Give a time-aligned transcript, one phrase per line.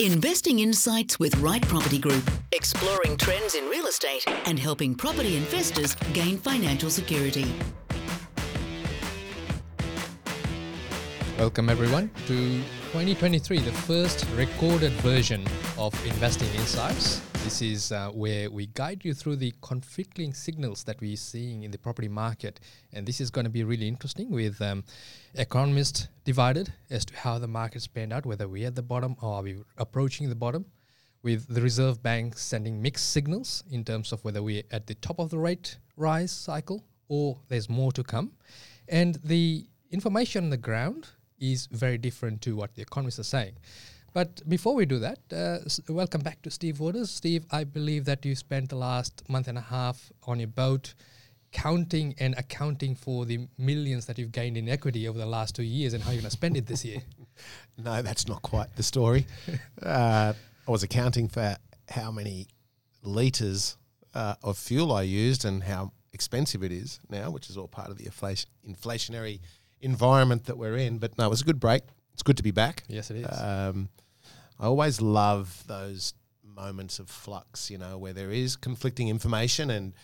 [0.00, 5.94] Investing Insights with Right Property Group, exploring trends in real estate and helping property investors
[6.14, 7.44] gain financial security.
[11.36, 15.46] Welcome everyone to 2023, the first recorded version
[15.76, 17.20] of Investing Insights.
[17.44, 21.70] This is uh, where we guide you through the conflicting signals that we're seeing in
[21.70, 22.60] the property market.
[22.92, 24.84] And this is going to be really interesting with um,
[25.34, 29.34] economists divided as to how the market's panned out, whether we're at the bottom or
[29.34, 30.66] are we approaching the bottom,
[31.22, 35.18] with the Reserve Bank sending mixed signals in terms of whether we're at the top
[35.18, 38.32] of the rate rise cycle or there's more to come.
[38.86, 43.54] And the information on the ground is very different to what the economists are saying.
[44.12, 45.58] But before we do that, uh,
[45.92, 47.10] welcome back to Steve Waters.
[47.10, 50.94] Steve, I believe that you spent the last month and a half on your boat
[51.52, 55.62] counting and accounting for the millions that you've gained in equity over the last two
[55.62, 57.02] years and how you're going to spend it this year.
[57.78, 59.26] no, that's not quite the story.
[59.82, 60.32] uh,
[60.66, 61.56] I was accounting for
[61.88, 62.48] how many
[63.02, 63.76] litres
[64.14, 67.90] uh, of fuel I used and how expensive it is now, which is all part
[67.90, 69.40] of the inflation, inflationary
[69.80, 70.98] environment that we're in.
[70.98, 71.82] But no, it was a good break.
[72.12, 72.84] It's good to be back.
[72.88, 73.40] Yes, it is.
[73.40, 73.88] Um,
[74.58, 79.94] I always love those moments of flux, you know, where there is conflicting information and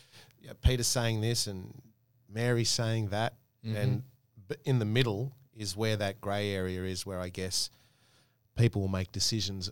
[0.40, 1.82] you know, Peter's saying this and
[2.28, 3.34] Mary's saying that.
[3.64, 3.76] Mm-hmm.
[3.76, 4.02] And
[4.64, 7.70] in the middle is where that grey area is, where I guess
[8.56, 9.70] people will make decisions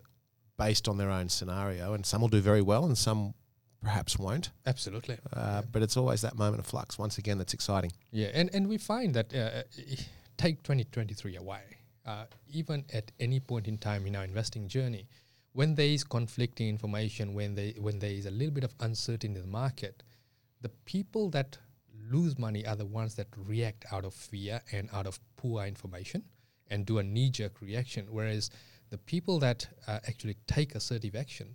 [0.59, 1.95] based on their own scenario.
[1.95, 3.35] And some will do very well and some
[3.83, 4.51] perhaps won't.
[4.67, 5.19] Absolutely.
[5.33, 5.63] Uh, yeah.
[5.71, 6.98] But it's always that moment of flux.
[6.98, 7.93] Once again, that's exciting.
[8.11, 9.63] Yeah, and, and we find that uh,
[10.37, 11.61] take 2023 away,
[12.53, 15.09] even at any point in time in our investing journey,
[15.53, 19.29] when there is conflicting information, when, they, when there is a little bit of uncertainty
[19.29, 20.03] in the market,
[20.61, 21.59] the people that
[22.11, 26.25] lose money are the ones that react out of fear and out of poor information
[26.69, 28.07] and do a knee jerk reaction.
[28.11, 28.51] Whereas
[28.91, 31.55] the people that uh, actually take assertive action,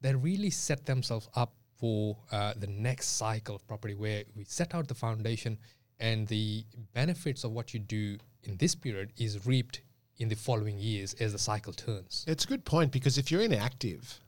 [0.00, 4.74] they really set themselves up for uh, the next cycle of property where we set
[4.74, 5.58] out the foundation
[5.98, 9.82] and the benefits of what you do in this period is reaped
[10.18, 12.24] in the following years as the cycle turns.
[12.28, 14.20] It's a good point because if you're inactive,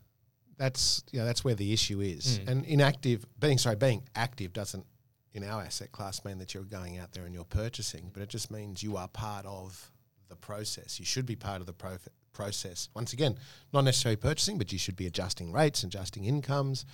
[0.57, 2.41] that's you know, that's where the issue is.
[2.41, 2.49] Mm.
[2.49, 4.85] And inactive being sorry, being active doesn't
[5.33, 8.29] in our asset class mean that you're going out there and you're purchasing, but it
[8.31, 9.93] just means you are part of
[10.29, 10.99] the process.
[10.99, 11.99] You should be part of the pro-
[12.33, 12.89] process.
[12.95, 13.37] Once again,
[13.73, 16.87] not necessarily purchasing, but you should be adjusting rates, adjusting incomes,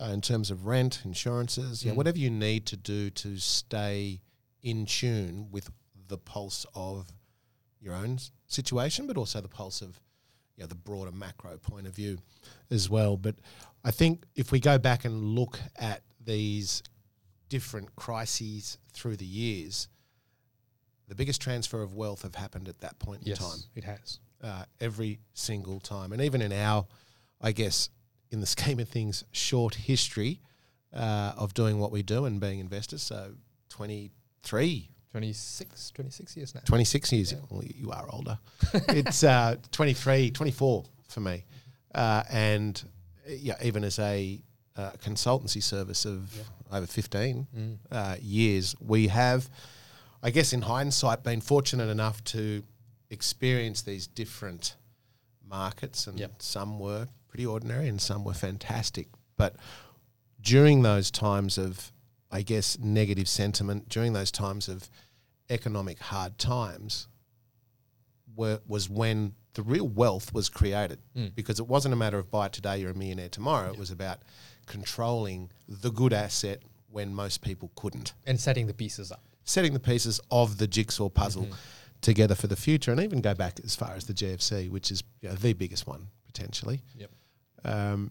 [0.00, 1.86] uh, in terms of rent, insurances, mm.
[1.86, 4.20] yeah, whatever you need to do to stay
[4.62, 5.70] in tune with
[6.08, 7.12] the pulse of
[7.80, 10.00] your own situation, but also the pulse of
[10.56, 12.18] you know, the broader macro point of view
[12.70, 13.16] as well.
[13.16, 13.36] But
[13.84, 16.82] I think if we go back and look at these
[17.48, 19.88] different crises through the years,
[21.08, 23.58] the biggest transfer of wealth have happened at that point yes, in time.
[23.74, 24.20] It has.
[24.42, 26.12] Uh, every single time.
[26.12, 26.86] And even in our,
[27.40, 27.90] I guess,
[28.30, 30.40] in the scheme of things, short history
[30.92, 33.02] uh, of doing what we do and being investors.
[33.02, 33.34] So
[33.70, 34.90] 23.
[35.14, 36.60] 26, 26 years now.
[36.64, 37.32] 26 years.
[37.32, 37.38] Yeah.
[37.48, 38.36] Well, you are older.
[38.88, 41.44] it's uh, 23, 24 for me.
[41.94, 42.82] Uh, and
[43.28, 44.40] yeah, even as a
[44.76, 46.76] uh, consultancy service of yeah.
[46.76, 47.78] over 15 mm.
[47.92, 49.48] Uh, years, we have,
[50.20, 52.64] I guess in hindsight, been fortunate enough to
[53.08, 54.74] experience these different
[55.48, 56.42] markets and yep.
[56.42, 59.06] some were pretty ordinary and some were fantastic.
[59.36, 59.54] But
[60.40, 61.92] during those times of,
[62.32, 64.90] I guess, negative sentiment, during those times of
[65.50, 67.08] economic hard times,
[68.36, 71.32] were, was when the real wealth was created mm.
[71.34, 73.70] because it wasn't a matter of buy it today, you're a millionaire tomorrow.
[73.70, 74.18] It was about
[74.66, 78.14] controlling the good asset when most people couldn't.
[78.26, 79.22] And setting the pieces up.
[79.44, 81.54] Setting the pieces of the jigsaw puzzle mm-hmm.
[82.00, 82.90] together for the future.
[82.90, 85.86] And even go back as far as the GFC, which is you know, the biggest
[85.86, 86.82] one potentially.
[86.96, 87.10] Yep
[87.64, 88.10] um,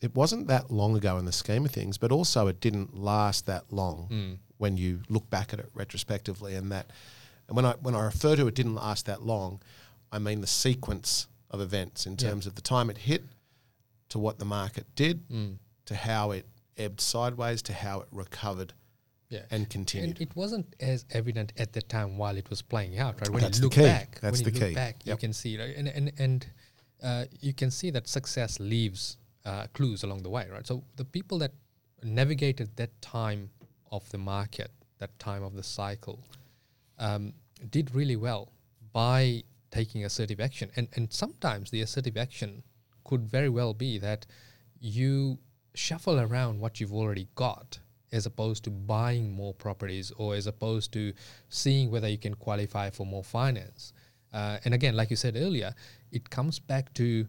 [0.00, 3.46] it wasn't that long ago in the scheme of things, but also it didn't last
[3.46, 4.38] that long mm.
[4.58, 6.54] When you look back at it retrospectively.
[6.54, 6.90] And that,
[7.48, 9.60] and when I when I refer to it didn't last that long,
[10.12, 12.50] I mean the sequence of events in terms yeah.
[12.50, 13.22] of the time it hit,
[14.08, 15.56] to what the market did, mm.
[15.86, 16.46] to how it
[16.76, 18.72] ebbed sideways, to how it recovered.
[19.28, 19.40] Yeah.
[19.50, 20.20] and continued.
[20.20, 23.28] And it wasn't as evident at the time while it was playing out, right?
[23.28, 23.86] When That's you look the key.
[23.86, 24.74] back, That's when the you key.
[24.74, 25.14] back, yep.
[25.14, 25.74] you can see, right?
[25.76, 26.46] And and and
[27.02, 30.66] uh, you can see that success leaves uh, clues along the way, right?
[30.66, 31.52] So the people that
[32.02, 33.50] navigated that time
[33.90, 36.24] of the market, that time of the cycle,
[36.98, 37.32] um,
[37.70, 38.52] did really well
[38.92, 40.70] by taking assertive action.
[40.76, 42.62] And and sometimes the assertive action
[43.04, 44.26] could very well be that
[44.80, 45.38] you
[45.74, 47.78] shuffle around what you've already got
[48.12, 51.12] as opposed to buying more properties or as opposed to
[51.48, 53.92] seeing whether you can qualify for more finance.
[54.32, 55.74] Uh, and again, like you said earlier,
[56.12, 57.26] it comes back to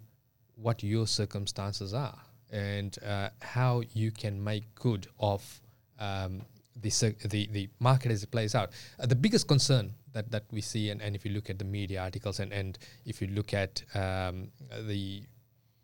[0.55, 2.19] what your circumstances are
[2.51, 5.61] and uh, how you can make good of
[5.99, 6.41] um,
[6.81, 8.71] the, the the market as it plays out.
[8.99, 11.65] Uh, the biggest concern that, that we see, and, and if you look at the
[11.65, 14.49] media articles and, and if you look at um,
[14.87, 15.23] the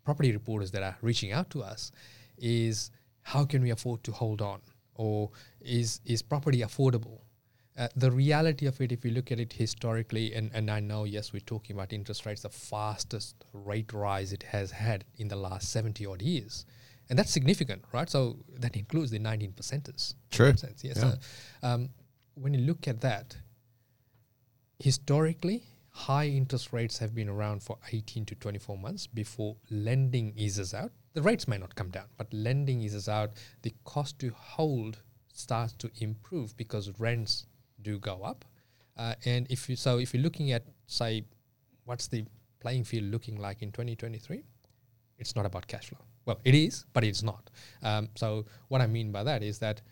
[0.04, 1.92] property reporters that are reaching out to us,
[2.38, 2.90] is
[3.22, 4.60] how can we afford to hold on,
[4.94, 5.30] or
[5.60, 7.20] is is property affordable?
[7.76, 11.02] Uh, the reality of it, if you look at it historically, and, and I know,
[11.02, 15.34] yes, we're talking about interest rates, the fastest rate rise it has had in the
[15.34, 16.66] last 70 odd years.
[17.10, 18.08] And that's significant, right?
[18.08, 20.14] So that includes the 19 percenters.
[20.30, 20.52] True.
[20.52, 20.92] Percent, yeah.
[20.96, 21.02] Yeah.
[21.02, 21.18] So
[21.62, 21.88] um,
[22.34, 23.36] when you look at that,
[24.78, 30.74] historically, high interest rates have been around for 18 to 24 months before lending eases
[30.74, 30.92] out.
[31.12, 33.30] The rates may not come down, but lending eases out.
[33.62, 35.02] The cost to hold
[35.32, 37.46] starts to improve because rents
[37.82, 38.44] do go up.
[38.96, 41.24] Uh, and if you so if you're looking at say
[41.84, 42.24] what's the
[42.60, 44.42] playing field looking like in 2023,
[45.18, 45.98] it's not about cash flow.
[46.26, 47.50] Well, it is, but it's not.
[47.82, 49.82] Um, so what I mean by that is that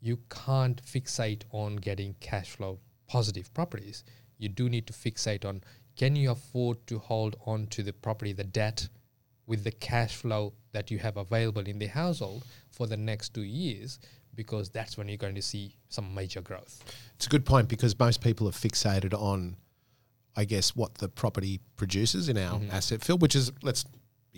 [0.00, 4.04] you can't fixate on getting cash flow positive properties.
[4.38, 5.62] You do need to fixate on
[5.96, 8.88] can you afford to hold on to the property, the debt,
[9.48, 13.42] with the cash flow that you have available in the household for the next two
[13.42, 13.98] years,
[14.34, 16.84] because that's when you're going to see some major growth.
[17.16, 19.56] It's a good point because most people are fixated on,
[20.36, 22.70] I guess, what the property produces in our Mm-hmm.
[22.70, 23.84] asset field, which is, let's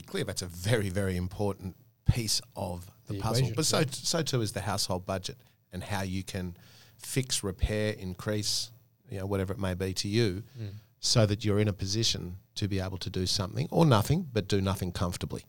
[0.02, 1.76] be clear, that's a very, very important
[2.06, 3.46] piece of the, The puzzle.
[3.48, 5.36] equation, but so, so too is the household budget
[5.72, 6.56] and how you can
[6.96, 8.70] fix, repair, increase,
[9.10, 10.70] you know, whatever it may be to you, Mm.
[11.00, 14.48] so that you're in a position to be able to do something or nothing, but
[14.48, 15.44] do nothing comfortably.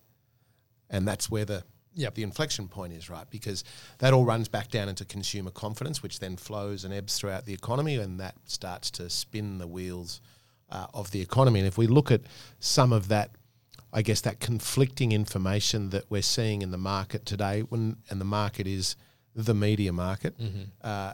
[0.89, 1.63] And that's where the
[1.93, 2.15] Yep.
[2.15, 3.65] the inflection point is right because
[3.97, 7.53] that all runs back down into consumer confidence, which then flows and ebbs throughout the
[7.53, 10.21] economy, and that starts to spin the wheels
[10.69, 11.59] uh, of the economy.
[11.59, 12.21] And if we look at
[12.61, 13.31] some of that,
[13.93, 18.25] I guess that conflicting information that we're seeing in the market today, when and the
[18.25, 18.95] market is
[19.35, 20.35] the media market,
[20.81, 21.13] uh,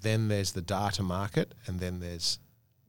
[0.00, 2.38] then there's the data market, and then there's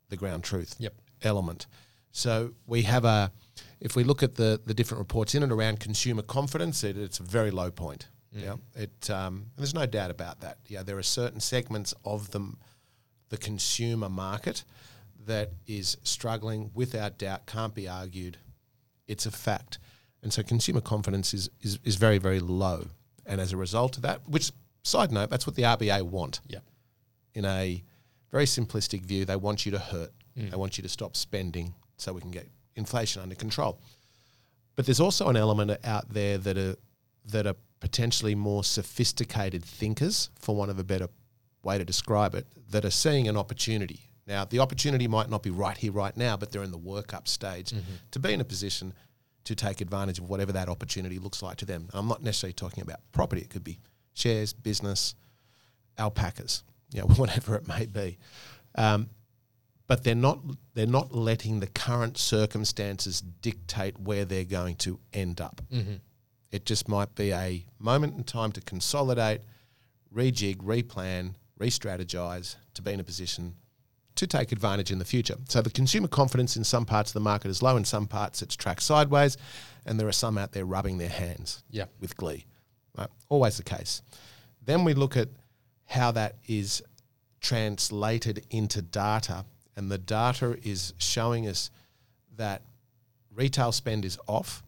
[0.09, 0.93] the ground truth Yep.
[1.23, 1.65] element.
[2.11, 3.31] So we have a,
[3.79, 7.19] if we look at the the different reports in and around consumer confidence, it, it's
[7.19, 8.07] a very low point.
[8.31, 10.57] Yeah, it um, there's no doubt about that.
[10.67, 12.57] Yeah, there are certain segments of them,
[13.29, 14.65] the consumer market,
[15.25, 18.37] that is struggling without doubt, can't be argued.
[19.07, 19.79] It's a fact,
[20.23, 22.87] and so consumer confidence is is, is very very low,
[23.25, 24.51] and as a result of that, which
[24.83, 26.63] side note, that's what the RBA want Yep.
[27.33, 27.83] in a
[28.31, 30.11] very simplistic view, they want you to hurt.
[30.37, 30.51] Mm.
[30.51, 33.79] They want you to stop spending so we can get inflation under control.
[34.75, 36.75] But there's also an element out there that are
[37.27, 41.07] that are potentially more sophisticated thinkers, for want of a better
[41.63, 44.09] way to describe it, that are seeing an opportunity.
[44.27, 47.27] Now, the opportunity might not be right here, right now, but they're in the workup
[47.27, 47.73] stage
[48.11, 48.93] to be in a position
[49.43, 51.87] to take advantage of whatever that opportunity looks like to them.
[51.93, 53.77] I'm not necessarily talking about property; it could be
[54.13, 55.13] shares, business,
[55.97, 58.17] alpacas, you know, whatever it may be.
[58.75, 59.09] Um,
[59.87, 60.39] but they're not
[60.73, 65.61] they're not letting the current circumstances dictate where they're going to end up.
[66.51, 69.41] It just might be a moment in time to consolidate,
[70.13, 73.55] rejig, replan, re-strategize to be in a position
[74.15, 75.35] to take advantage in the future.
[75.49, 78.41] So the consumer confidence in some parts of the market is low, in some parts
[78.41, 79.37] it's tracked sideways,
[79.85, 81.85] and there are some out there rubbing their hands Yeah.
[81.99, 82.45] with glee.
[82.97, 83.09] Right?
[83.29, 84.01] Always the case.
[84.63, 85.27] Then we look at
[85.87, 86.81] how that is
[87.41, 91.69] translated into data, and the data is showing us
[92.37, 92.61] that
[93.33, 94.63] retail spend is off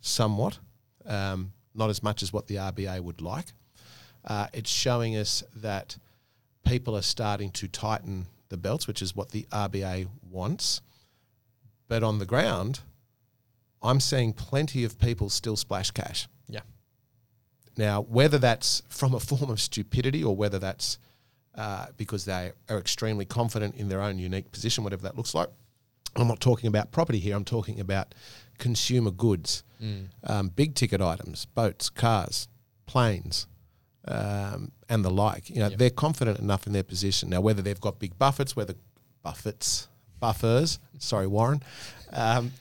[0.00, 0.58] somewhat,
[1.06, 3.46] um, not as much as what the RBA would like.
[4.24, 5.96] Uh, it's showing us that
[6.64, 10.80] people are starting to tighten the belts, which is what the RBA wants.
[11.88, 12.80] But on the ground,
[13.82, 16.28] I'm seeing plenty of people still splash cash.
[16.48, 16.60] Yeah.
[17.76, 20.98] Now, whether that's from a form of stupidity or whether that's
[21.54, 25.48] uh, because they are extremely confident in their own unique position, whatever that looks like.
[26.16, 27.36] I'm not talking about property here.
[27.36, 28.14] I'm talking about
[28.58, 29.62] consumer goods,
[30.24, 32.48] um, big ticket items, boats, cars,
[32.86, 33.46] planes,
[34.06, 35.50] um, and the like.
[35.50, 37.40] You know, they're confident enough in their position now.
[37.40, 38.74] Whether they've got big buffets, whether
[39.22, 39.88] buffets,
[40.18, 40.78] buffers.
[40.98, 41.62] sorry, Warren.
[42.12, 42.52] Um,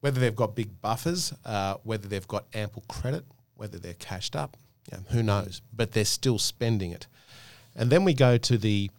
[0.00, 3.24] whether they've got big buffers, uh, whether they've got ample credit,
[3.56, 4.56] whether they're cashed up,
[4.92, 5.60] yeah, who knows?
[5.74, 7.06] But they're still spending it.
[7.74, 8.90] And then we go to the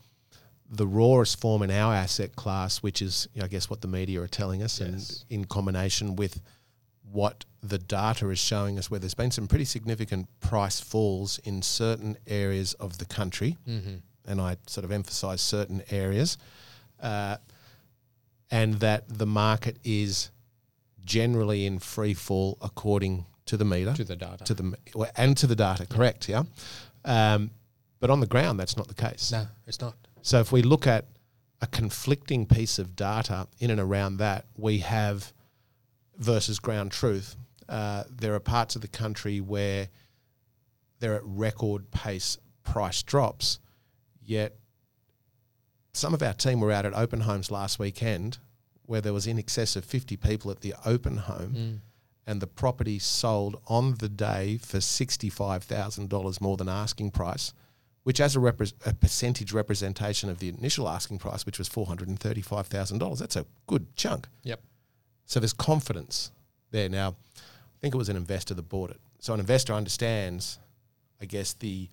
[0.72, 3.88] the rawest form in our asset class, which is, you know, I guess, what the
[3.88, 4.90] media are telling us, Yes.
[4.90, 6.42] and in combination with
[7.12, 11.62] what the data is showing us, where there's been some pretty significant price falls in
[11.62, 13.58] certain areas of the country,
[14.26, 16.38] and I sort of emphasise certain areas,
[17.02, 17.38] uh,
[18.52, 20.32] and that the market is
[21.04, 24.44] generally in free fall according to the meter, To the data.
[24.46, 24.78] to the
[25.16, 25.86] and to the data.
[25.88, 26.44] Correct, yeah.
[27.06, 27.52] Um,
[28.00, 29.32] but on the ground, that's not the case.
[29.32, 29.96] no, it's not.
[30.22, 31.06] So if we look at
[31.62, 35.34] a conflicting piece of data in and around that, we have
[36.20, 37.36] versus ground truth.
[37.68, 39.90] Uh, there are parts of the country where
[41.00, 43.60] they're at record pace price drops,
[44.24, 44.56] yet
[45.94, 48.38] some of our team were out at open homes last weekend
[48.86, 51.80] where there was in excess of 50 people at the open home Mm.
[52.26, 57.54] and the property sold on the day for $65,000 more than asking price,
[58.04, 63.20] which as a, repre- a percentage representation of the initial asking price, which was $435,000,
[63.20, 64.28] that's a good chunk.
[64.44, 64.62] Yep.
[65.30, 66.32] So there's confidence
[66.72, 66.90] there.
[66.90, 69.00] Now, I think it was an investor that bought it.
[69.20, 70.58] So an investor understands,
[71.22, 71.88] I guess, the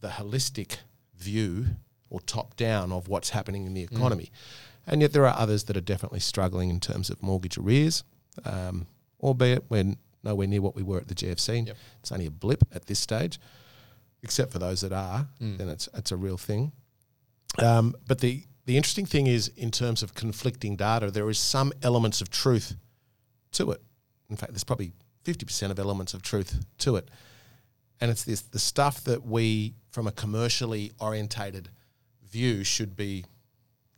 [0.00, 0.78] the holistic
[1.16, 1.66] view
[2.10, 4.30] or top down of what's happening in the economy.
[4.86, 8.02] And yet there are others that are definitely struggling in terms of mortgage arrears,
[8.44, 8.86] um,
[9.22, 9.94] albeit we're
[10.24, 11.66] nowhere near what we were at the GFC.
[11.68, 11.76] Yep.
[12.00, 13.38] It's only a blip at this stage,
[14.22, 15.56] except for those that are, Mm.
[15.58, 16.72] then it's, it's a real thing.
[17.58, 21.72] Um, but the, the interesting thing is, in terms of conflicting data, there is some
[21.82, 22.76] elements of truth
[23.52, 23.80] to it.
[24.28, 24.92] In fact, there's probably
[25.24, 27.08] 50% of elements of truth to it.
[28.00, 31.70] And it's this the stuff that we, from a commercially orientated
[32.28, 33.24] view, should be,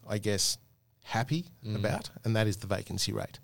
[0.07, 0.59] I guess,
[1.03, 3.41] happy about, and that is the vacancy rate.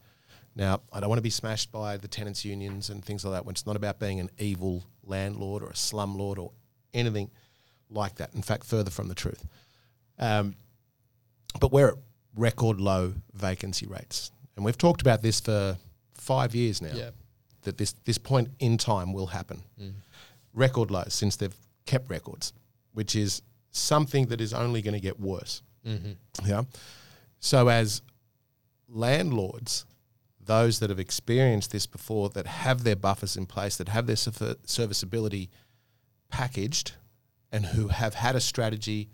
[0.54, 3.44] Now, I don't want to be smashed by the tenants' unions and things like that.
[3.44, 6.52] When it's not about being an evil landlord or a slumlord or
[6.92, 7.30] anything
[7.90, 8.34] like that.
[8.34, 9.44] In fact, further from the truth.
[10.18, 10.54] Um,
[11.60, 11.98] but we're at
[12.36, 15.76] record low vacancy rates, and we've talked about this for
[16.14, 16.92] five years now.
[16.94, 17.10] Yeah.
[17.62, 19.62] That this this point in time will happen.
[20.52, 21.56] Record low since they've
[21.86, 22.52] kept records,
[22.92, 25.62] which is something that is only going to get worse.
[25.86, 26.12] Mm-hmm.
[26.46, 26.62] Yeah.
[27.38, 28.02] So as
[28.88, 29.86] landlords,
[30.40, 34.16] those that have experienced this before, that have their buffers in place, that have their
[34.16, 35.50] serviceability
[36.28, 36.92] packaged,
[37.50, 39.08] and who have had a strategy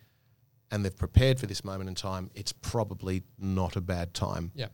[0.70, 4.68] and they've prepared for this moment in time, it's probably not a bad time Yeah.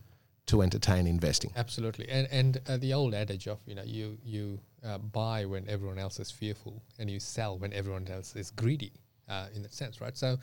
[0.46, 1.52] to entertain investing.
[1.56, 5.68] Absolutely, and and uh, the old adage of you know you you uh, buy when
[5.68, 8.92] everyone else is fearful and you sell when everyone else is greedy,
[9.28, 10.16] uh, in that sense, right?
[10.16, 10.38] So,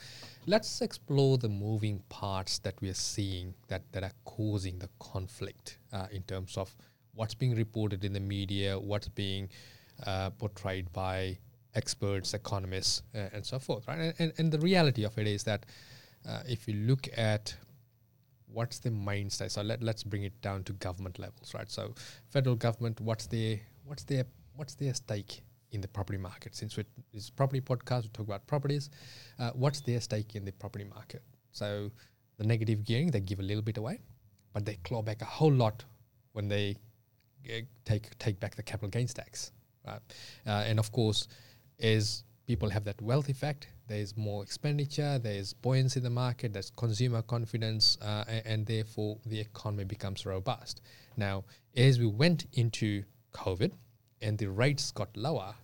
[0.45, 5.77] let's explore the moving parts that we are seeing that that are causing the conflict
[5.93, 6.75] uh, in terms of
[7.15, 9.48] what's being reported in the media, what's being
[10.07, 11.38] uh, portrayed by
[11.75, 14.00] experts, economists, uh, and so forth, right?
[14.00, 15.65] And, and and the reality of it is that
[16.27, 17.56] uh, if you look at
[18.53, 19.51] what's the mindset?
[19.51, 21.70] So let, let's bring it down to government levels, right?
[21.70, 21.94] So
[22.30, 24.25] federal government, what's their what's their
[24.56, 26.56] what's their stake in the property market?
[26.56, 28.89] Since we it's property podcast, we talk about properties.
[29.39, 31.24] Uh, what's their stake in the property market?
[31.51, 31.92] So
[32.38, 34.01] the negative gearing, they give a little bit away,
[34.53, 35.84] but they claw back a whole lot
[36.34, 36.77] when they
[37.50, 39.51] uh, take take back the capital gains tax,
[39.86, 40.00] right?
[40.46, 41.27] Uh, and of course,
[41.84, 46.72] as people have that wealth effect, there's more expenditure, there's buoyancy in the market, there's
[46.72, 50.82] consumer confidence, uh, a- and, therefore the economy becomes robust.
[51.18, 51.44] Now,
[51.75, 53.74] as we went into COVID
[54.22, 55.56] and the rates got lower,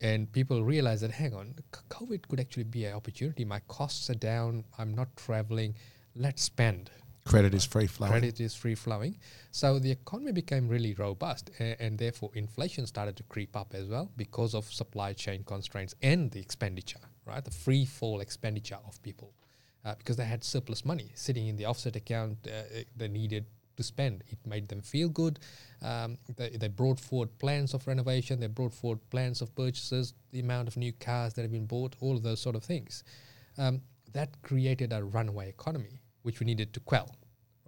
[0.00, 1.54] and people realized that hang on,
[1.88, 3.44] COVID could actually be an opportunity.
[3.44, 4.64] My costs are down.
[4.78, 5.74] I'm not traveling.
[6.14, 6.90] Let's spend
[7.26, 8.10] Credit is free flowing.
[8.12, 9.18] credit is free flowing.
[9.50, 13.88] So the economy became really robust, and, and therefore inflation started to creep up as
[13.88, 17.44] well because of supply chain constraints and the expenditure, right?
[17.44, 19.32] The free fall expenditure of people,
[19.84, 23.82] uh, because they had surplus money sitting in the offset account uh, they needed to
[23.82, 24.22] spend.
[24.28, 25.40] It made them feel good.
[25.82, 28.40] Um, they, they brought forward plans of renovation.
[28.40, 30.14] They brought forward plans of purchases.
[30.30, 33.02] The amount of new cars that have been bought, all of those sort of things.
[33.58, 37.14] Um, that created a runaway economy, which we needed to quell,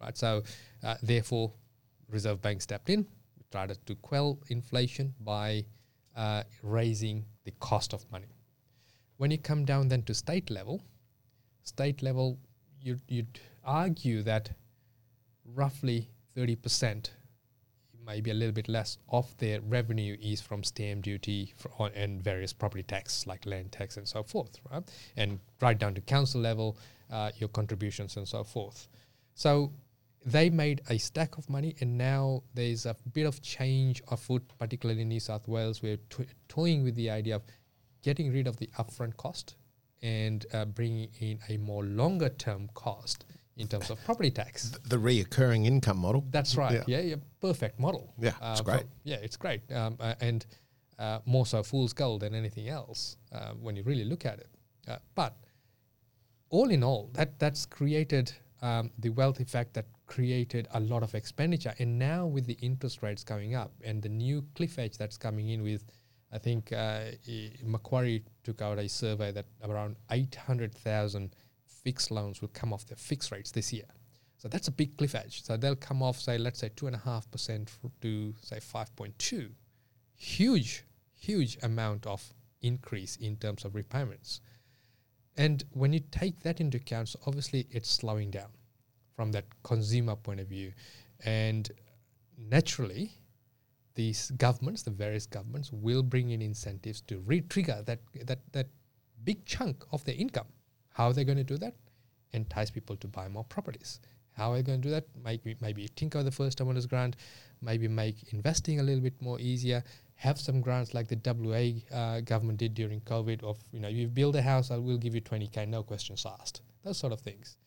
[0.00, 0.16] right?
[0.16, 0.42] So,
[0.82, 1.52] uh, therefore,
[2.08, 3.06] Reserve Bank stepped in,
[3.52, 5.64] tried to quell inflation by
[6.16, 8.34] uh, raising the cost of money.
[9.18, 10.82] When you come down then to state level,
[11.62, 12.38] state level,
[12.80, 14.50] you'd, you'd argue that
[15.44, 17.10] roughly 30%,
[18.06, 22.52] maybe a little bit less, of their revenue is from stamp duty on, and various
[22.52, 24.84] property tax like land tax and so forth, right?
[25.16, 26.78] And right down to council level,
[27.10, 28.88] uh, your contributions and so forth.
[29.34, 29.72] So
[30.24, 35.02] they made a stack of money, and now there's a bit of change afoot, particularly
[35.02, 35.82] in New South Wales.
[35.82, 37.42] We're to- toying with the idea of
[38.02, 39.56] getting rid of the upfront cost
[40.02, 43.24] and uh, bringing in a more longer term cost
[43.56, 44.70] in terms of property tax.
[44.84, 46.24] The reoccurring income model.
[46.30, 46.82] That's right.
[46.86, 46.98] Yeah.
[46.98, 48.12] Yeah, yeah, perfect model.
[48.18, 48.80] Yeah, it's Uh, great.
[48.82, 50.44] for- yeah, it's great, um, uh, and
[50.98, 54.48] uh, more so fool's gold than anything else uh, when you really look at it.
[54.88, 55.36] Uh, but
[56.50, 58.32] all in all, that that's created
[58.62, 61.74] um, the wealth effect that created a lot of expenditure.
[61.78, 65.48] And now with the interest rates going up and the new cliff edge that's coming
[65.50, 65.84] in with,
[66.32, 67.10] I think uh,
[67.62, 71.34] Macquarie took out a survey that around 800,000
[71.86, 73.90] fixed loans will come off their fixed rates this year.
[74.38, 75.44] So that's a big cliff edge.
[75.44, 77.68] So they'll come off, say, let's say 2.5%
[78.02, 79.50] to, say, 5.2.
[80.16, 82.20] Huge, huge amount of
[82.60, 84.40] increase in terms of repayments.
[85.36, 88.50] And when you take that into account, so obviously it's slowing down
[89.14, 90.72] from that consumer point of view.
[91.24, 91.70] And
[92.36, 93.12] naturally,
[93.94, 98.66] these governments, the various governments, will bring in incentives to re-trigger that that that
[99.22, 100.48] big chunk of their income.
[100.96, 101.74] How are they going to do that?
[102.32, 104.00] Entice people to buy more properties.
[104.32, 105.04] How are they going to do that?
[105.22, 107.16] Maybe maybe tinker the first time homeowners grant,
[107.60, 109.84] maybe make investing a little bit more easier.
[110.14, 114.08] Have some grants like the WA uh, government did during COVID of you know you
[114.08, 116.62] build a house, I will give you 20k, no questions asked.
[116.82, 117.58] Those sort of things.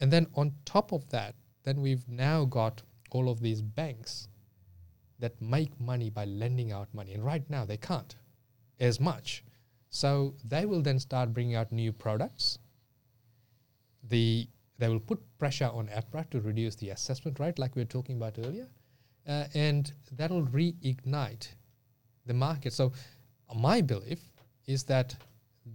[0.00, 4.28] And then on top of that, then we've now got all of these banks
[5.18, 7.12] that make money by lending out money.
[7.14, 8.14] And right now they can't
[8.78, 9.42] as much.
[9.90, 12.58] So they will then start bringing out new products.
[14.08, 14.48] The
[14.78, 18.16] they will put pressure on APRA to reduce the assessment rate, like we were talking
[18.16, 18.68] about earlier,
[19.26, 21.48] uh, and that will reignite
[22.26, 22.72] the market.
[22.72, 22.92] So
[23.54, 24.20] my belief
[24.66, 25.16] is that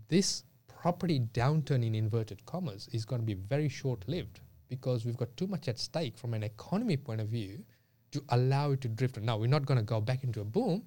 [0.08, 5.18] this property downturn in inverted commas is going to be very short lived because we've
[5.18, 7.64] got too much at stake from an economy point of view
[8.12, 9.20] to allow it to drift.
[9.20, 10.84] Now, we're not going to go back into a boom,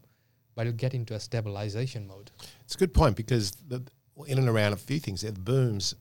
[0.54, 2.30] but it'll get into a stabilization mode.
[2.64, 3.82] It's a good point because the,
[4.26, 5.94] in and around a few things, the booms,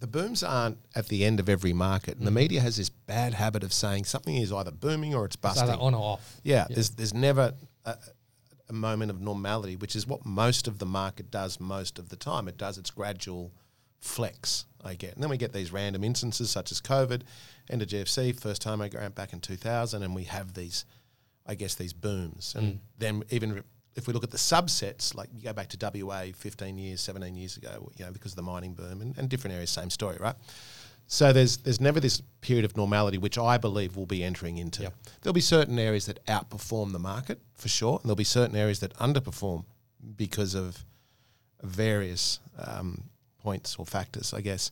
[0.00, 2.34] the booms aren't at the end of every market, and the mm.
[2.36, 5.68] media has this bad habit of saying something is either booming or it's It's busting.
[5.68, 6.40] either on or off.
[6.42, 7.52] yeah, there's there's never
[7.84, 7.96] a,
[8.68, 12.16] a moment of normality, which is what most of the market does most of the
[12.16, 12.48] time.
[12.48, 13.52] It does its gradual
[14.00, 14.64] flex.
[14.82, 17.22] I get, and then we get these random instances such as COVID,
[17.68, 20.86] end of GFC, first time I grant back in 2000, and we have these,
[21.46, 22.54] I guess, these booms.
[22.56, 22.78] And mm.
[22.96, 23.62] then even
[23.96, 27.34] if we look at the subsets, like you go back to WA 15 years, 17
[27.34, 30.16] years ago, you know, because of the mining boom and, and different areas, same story,
[30.20, 30.36] right?
[31.06, 34.82] So there's there's never this period of normality, which I believe we'll be entering into.
[34.82, 34.94] Yep.
[35.22, 38.78] There'll be certain areas that outperform the market for sure, and there'll be certain areas
[38.78, 39.64] that underperform
[40.16, 40.84] because of
[41.62, 43.02] various um,
[43.42, 44.70] points or factors, I guess.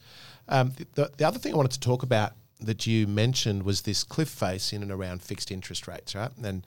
[0.48, 4.04] Um, the, the other thing I wanted to talk about that you mentioned was this
[4.04, 6.30] cliff face in and around fixed interest rates, right?
[6.42, 6.64] And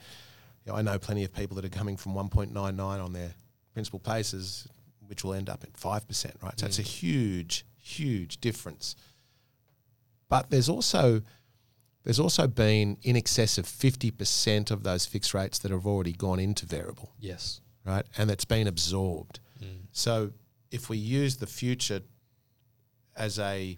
[0.66, 3.34] you know, I know plenty of people that are coming from 1.99 on their
[3.74, 4.68] principal places,
[5.08, 6.60] which will end up at 5%, right?
[6.60, 8.96] So it's a huge, huge difference.
[10.30, 11.22] But there's also
[12.04, 16.40] there's also been in excess of 50% of those fixed rates that have already gone
[16.40, 17.62] into variable Yes.
[17.86, 18.04] right?
[18.18, 19.40] And that's been absorbed.
[19.92, 20.32] So
[20.72, 22.02] if we use the future
[23.16, 23.78] as a,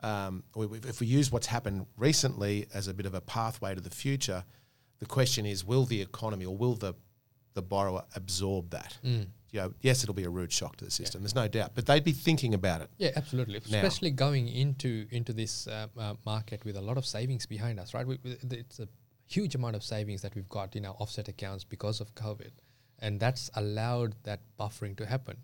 [0.00, 3.88] um, if we use what's happened recently as a bit of a pathway to the
[3.88, 4.44] future,
[4.98, 6.94] the question is, will the economy or will the
[7.54, 8.98] the borrower absorb that?
[9.52, 11.22] You know, yes, it'll be a rude shock to the system.
[11.22, 12.90] There's no doubt, but they'd be thinking about it.
[12.98, 13.60] Yeah, absolutely.
[13.70, 13.78] Now.
[13.78, 17.94] Especially going into into this uh, uh, market with a lot of savings behind us,
[17.94, 18.04] right?
[18.04, 18.88] We, we, it's a
[19.28, 22.50] huge amount of savings that we've got in our offset accounts because of COVID,
[22.98, 25.36] and that's allowed that buffering to happen.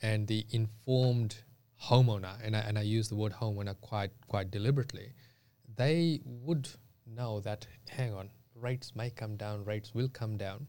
[0.00, 1.42] And the informed
[1.82, 5.12] homeowner, and I, and I use the word homeowner quite quite deliberately,
[5.74, 6.68] they would
[7.04, 10.66] know that hang on, rates may come down, rates will come down.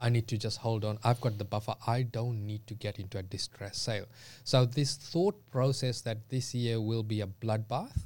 [0.00, 0.98] I need to just hold on.
[1.02, 1.74] I've got the buffer.
[1.86, 4.06] I don't need to get into a distress sale.
[4.42, 7.96] So this thought process that this year will be a bloodbath,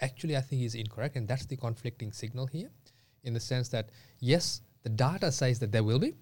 [0.00, 2.70] actually I think is incorrect, and that's the conflicting signal here,
[3.24, 6.14] in the sense that yes, the data says that there will be,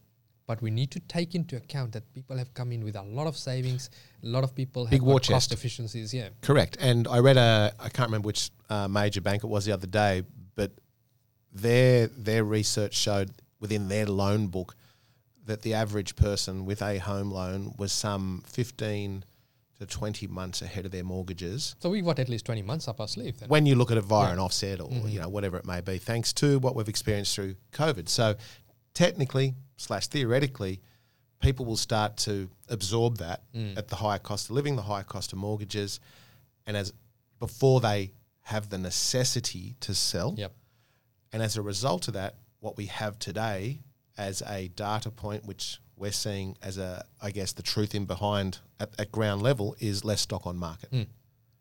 [0.46, 3.26] but we need to take into account that people have come in with a lot
[3.26, 3.90] of savings.
[4.24, 6.12] A lot of people have Big war cost efficiencies.
[6.12, 6.76] Yeah, Correct.
[6.80, 9.86] And I read a, I can't remember which uh, major bank it was the other
[9.86, 10.22] day,
[11.52, 14.74] their their research showed within their loan book
[15.44, 19.24] that the average person with a home loan was some 15
[19.78, 23.00] to 20 months ahead of their mortgages so we've got at least twenty months up
[23.00, 23.38] our sleeve.
[23.40, 24.32] Then when you look at it via Yeah.
[24.34, 25.08] an offset or mm-hmm.
[25.08, 28.08] you know whatever it may be, thanks to what we've experienced through COVID.
[28.08, 28.36] So
[28.94, 30.80] technically slash theoretically,
[31.40, 33.76] people will start to absorb that mm.
[33.76, 35.98] at the higher cost of living, the higher cost of mortgages,
[36.66, 36.92] and as
[37.40, 38.12] before they
[38.42, 40.34] have the necessity to sell.
[40.38, 40.52] Yep.
[41.32, 43.80] And as a result of that, what we have today
[44.18, 48.58] as a data point, which we're seeing as a, I guess, the truth in behind
[48.80, 50.90] at, at ground level is less stock on market.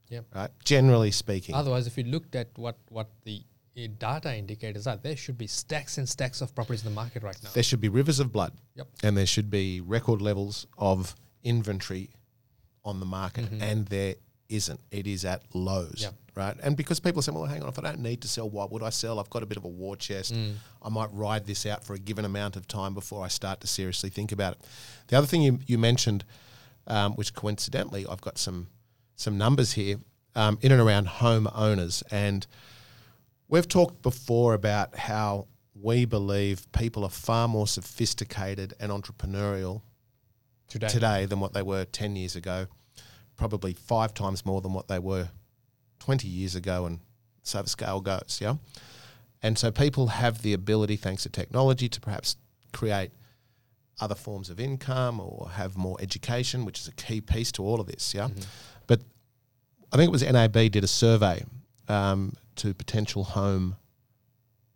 [0.09, 0.25] Yep.
[0.35, 0.49] Right.
[0.65, 1.55] Generally speaking.
[1.55, 3.41] Otherwise, if you looked at what what the
[3.77, 7.23] uh, data indicators are, there should be stacks and stacks of properties in the market
[7.23, 7.49] right now.
[7.53, 8.51] there should be rivers of blood.
[8.75, 8.87] Yep.
[9.03, 12.09] And there should be record levels of inventory
[12.83, 13.45] on the market.
[13.61, 14.15] And there
[14.49, 14.81] isn't.
[14.91, 15.99] It is at lows.
[16.01, 16.13] Yep.
[16.35, 16.55] Right?
[16.63, 18.83] And because people say, well, hang on, if I don't need to sell, why would
[18.83, 19.19] I sell?
[19.19, 20.33] I've got a bit of a war chest.
[20.81, 23.67] I might ride this out for a given amount of time before I start to
[23.67, 24.61] seriously think about it.
[25.07, 26.23] The other thing you, you mentioned,
[26.87, 28.67] um, which coincidentally, I've got some
[29.15, 29.97] some numbers here
[30.35, 32.47] um, in and around home owners, and
[33.47, 35.47] we've talked before about how
[35.79, 39.81] we believe people are far more sophisticated and entrepreneurial
[40.67, 40.87] Today.
[40.87, 42.67] today than what they were 10 years ago,
[43.35, 45.29] probably five times more than what they were
[46.01, 46.99] 20 years ago, and
[47.43, 48.55] so the scale goes, yeah?
[49.43, 52.37] And so people have the ability, thanks to technology, to perhaps
[52.73, 53.11] create
[53.99, 57.79] other forms of income or have more education, which is a key piece to all
[57.79, 58.29] of this, yeah?
[58.87, 59.01] But
[59.93, 61.43] I think it was NAB did a survey
[61.87, 63.75] um, to potential home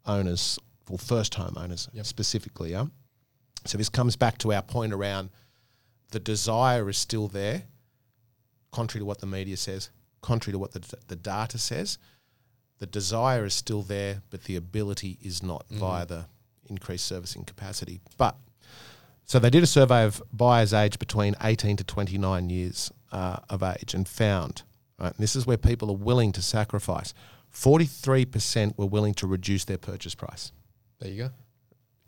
[0.06, 0.60] owners,
[0.92, 2.06] or first home owners Yep.
[2.06, 2.86] specifically, yeah?
[3.66, 5.32] So this comes back to our point around
[6.12, 7.64] the desire is still there,
[8.72, 9.90] contrary to what the media says,
[10.26, 11.98] contrary to what the, the data says.
[12.80, 16.26] The desire is still there, but the ability is not via the
[16.70, 18.02] increased servicing capacity.
[18.18, 18.36] But
[19.26, 23.64] so they did a survey of buyers aged between 18 to 29 years uh, of
[23.64, 24.64] age and found,
[25.00, 27.14] right, and this is where people are willing to sacrifice.
[27.54, 30.52] 43% were willing to reduce their purchase price.
[31.00, 31.30] There you go.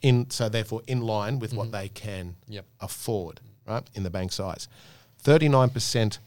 [0.02, 2.66] In so therefore in line with what they can Yep.
[2.82, 3.84] afford, right?
[3.94, 4.68] In the bank's eyes.
[5.24, 6.20] 39%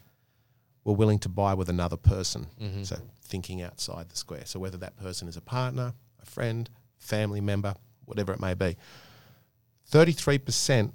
[0.85, 2.47] were willing to buy with another person.
[2.85, 4.43] So thinking outside the square.
[4.47, 7.75] So whether that person is a partner, a friend, family member,
[8.07, 8.77] whatever it may be.
[9.91, 10.93] 33%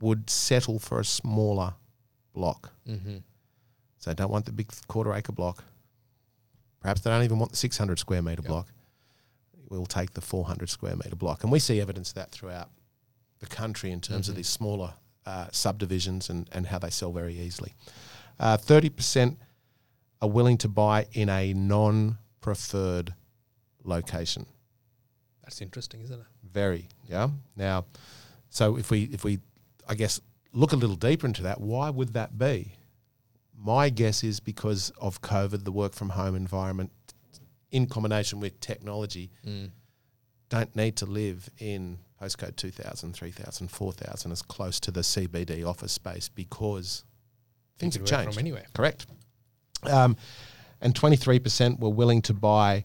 [0.00, 1.74] would settle for a smaller
[2.32, 2.72] block.
[2.88, 3.16] Mm-hmm.
[3.98, 5.64] So they don't want the big quarter acre block.
[6.80, 8.48] Perhaps they don't even want the 600 square metre Yep.
[8.48, 8.68] block.
[9.70, 11.42] We'll take the 400 square metre block.
[11.42, 12.68] And we see evidence of that throughout
[13.40, 14.94] the country in terms of these smaller
[15.26, 17.72] uh, subdivisions and, and how they sell very easily.
[18.38, 19.36] Uh, 30%
[20.20, 23.14] are willing to buy in a non preferred
[23.84, 24.46] location.
[25.42, 26.26] That's interesting, isn't it?
[26.52, 27.28] Very, yeah.
[27.56, 27.84] Now,
[28.48, 29.40] so if we if we
[29.88, 30.20] I guess
[30.52, 32.76] look a little deeper into that, why would that be?
[33.56, 36.90] My guess is because of COVID, the work from home environment,
[37.70, 39.70] in combination with technology, Mm.
[40.48, 45.92] don't need to live in postcode 2000, 3000, 4000 as close to the CBD office
[45.92, 47.04] space because
[47.78, 48.32] things have changed.
[48.34, 48.64] from anywhere.
[48.74, 49.06] Correct.
[49.84, 50.16] Um,
[50.80, 52.84] and 23% were willing to buy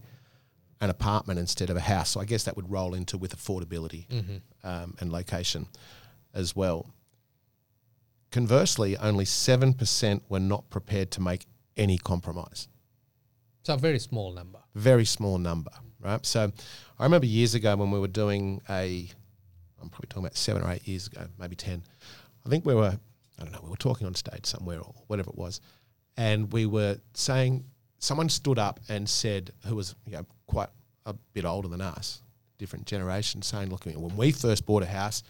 [0.81, 2.11] an apartment instead of a house.
[2.11, 4.37] So I guess that would roll into with affordability Mm-hmm.
[4.67, 5.67] um, and location
[6.33, 6.87] as well.
[8.31, 12.67] Conversely, only 7% were not prepared to make any compromise.
[13.63, 14.59] So a very small number.
[14.75, 16.23] Very small number, right?
[16.25, 16.51] So
[16.99, 19.09] I remember years ago when we were doing a,
[19.81, 21.83] I'm probably talking about seven or eight years ago, maybe 10.
[22.45, 22.99] I think we were,
[23.39, 25.61] I don't know, we were talking on stage somewhere or whatever it was.
[26.17, 27.63] And we were saying,
[27.99, 30.69] someone stood up and said, who was you know, quite
[31.05, 32.21] a bit older than us,
[32.57, 35.23] different generation, saying, look, when we first bought a house,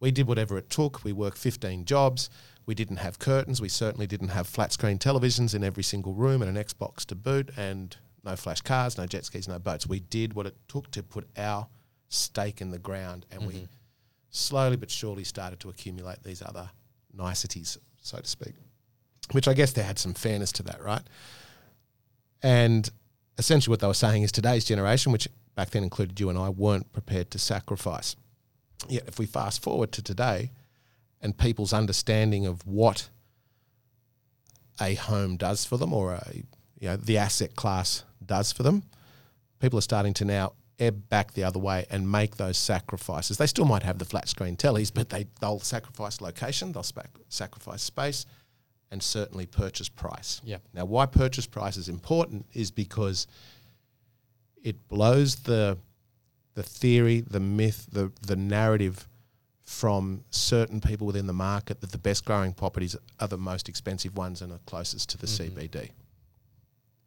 [0.00, 1.04] we did whatever it took.
[1.04, 2.30] We worked 15 jobs.
[2.66, 3.60] We didn't have curtains.
[3.60, 7.14] We certainly didn't have flat screen televisions in every single room and an Xbox to
[7.14, 9.86] boot and no flash cars, no jet skis, no boats.
[9.86, 11.68] We did what it took to put our
[12.08, 13.64] stake in the ground and we mm-hmm.
[14.30, 16.70] slowly but surely started to accumulate these other
[17.16, 18.54] niceties, so to speak,
[19.32, 21.02] which I guess they had some fairness to that, right?
[22.42, 22.88] And
[23.38, 26.48] essentially what they were saying is today's generation, which back then included you and I,
[26.48, 28.16] weren't prepared to sacrifice.
[28.88, 30.50] Yet if we fast forward to today
[31.22, 33.08] and people's understanding of what
[34.80, 36.42] a home does for them or a
[36.80, 38.82] you know the asset class does for them,
[39.60, 43.38] people are starting to now ebb back the other way and make those sacrifices.
[43.38, 46.86] They still might have the flat screen tellies, but they they'll sacrifice location, they'll
[47.28, 48.26] sacrifice space,
[48.90, 50.40] and certainly purchase price.
[50.44, 50.58] Yeah.
[50.72, 53.26] Now, why purchase price is important is because
[54.62, 55.78] it blows the
[56.54, 59.08] the theory, the myth, the the narrative
[59.64, 64.14] from certain people within the market that the best growing properties are the most expensive
[64.16, 65.58] ones and are closest to the mm-hmm.
[65.58, 65.90] CBD.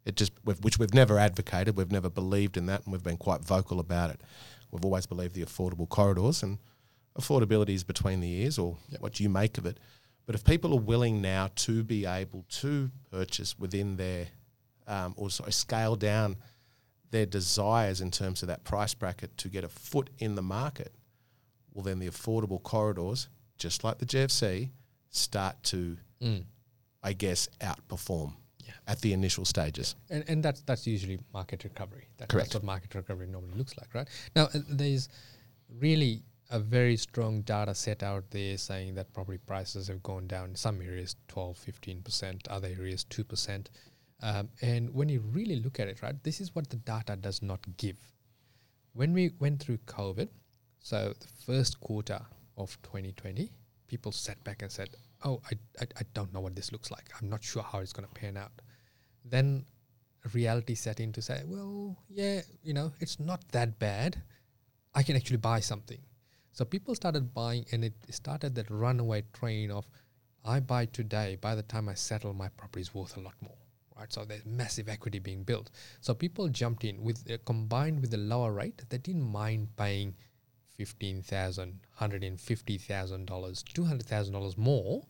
[0.08, 3.44] It just, which we've never advocated, we've never believed in that, and we've been quite
[3.44, 4.22] vocal about it.
[4.70, 6.58] We've always believed the affordable corridors and
[7.18, 9.78] affordability is between the ears, or what do you make of it.
[10.24, 14.28] But if people are willing now to be able to purchase within their,
[14.86, 16.36] um, or sorry, scale down
[17.10, 20.94] their desires in terms of that price bracket to get a foot in the market,
[21.74, 24.70] well, then the affordable corridors, just like the GFC,
[25.10, 25.98] start to,
[27.02, 28.34] I guess, outperform.
[28.88, 29.94] At the initial stages.
[30.10, 32.08] And, and that's that's usually market recovery.
[32.16, 32.48] That, Correct.
[32.48, 34.08] That's what market recovery normally looks like, right?
[34.34, 35.08] Now, uh, there's
[35.78, 40.48] really a very strong data set out there saying that property prices have gone down
[40.48, 43.66] in some areas 12, 15%, other areas 2%.
[44.22, 47.42] Um, and when you really look at it, right, this is what the data does
[47.42, 47.98] not give.
[48.94, 50.28] When we went through COVID,
[50.80, 52.20] so the first quarter
[52.56, 53.52] of 2020,
[53.86, 54.88] people sat back and said,
[55.24, 57.10] "Oh, I, I, I don't know what this looks like.
[57.20, 58.52] I'm not sure how it's going to pan out."
[59.24, 59.66] Then
[60.34, 64.22] reality set in to say, "Well, yeah, you know, it's not that bad.
[64.94, 66.00] I can actually buy something."
[66.52, 69.86] So people started buying, and it started that runaway train of,
[70.44, 71.36] "I buy today.
[71.36, 73.56] By the time I settle, my property is worth a lot more."
[73.96, 75.70] Right, so there's massive equity being built.
[76.00, 80.14] So people jumped in with uh, combined with the lower rate, they didn't mind paying
[80.68, 85.04] fifteen thousand, hundred and fifty thousand dollars, two hundred thousand dollars more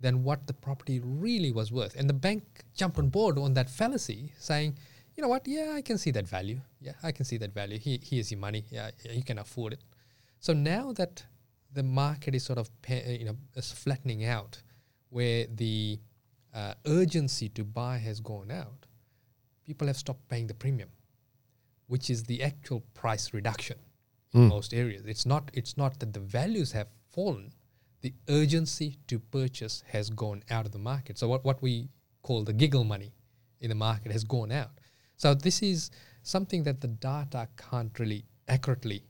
[0.00, 1.96] than what the property really was worth.
[1.96, 2.42] And the bank
[2.74, 4.78] jumped on board on that fallacy, saying,
[5.16, 6.60] you know what, yeah, I can see that value.
[6.80, 7.78] Yeah, I can see that value.
[7.78, 8.64] Here, here's your money.
[8.70, 9.82] Yeah, you can afford it.
[10.38, 11.24] So now that
[11.72, 14.62] the market is sort of you know is flattening out,
[15.10, 15.98] where the
[16.54, 18.86] uh, urgency to buy has gone out,
[19.64, 20.90] people have stopped paying the premium,
[21.88, 23.78] which is the actual price reduction
[24.34, 24.48] in Mm.
[24.50, 25.04] most areas.
[25.06, 27.52] It's not it's not that the values have fallen,
[28.00, 31.18] the urgency to purchase has gone out of the market.
[31.18, 31.88] So what, what we
[32.22, 33.12] call the giggle money
[33.60, 34.70] in the market has gone out.
[35.16, 35.90] So this is
[36.22, 39.02] something that the data can't really accurately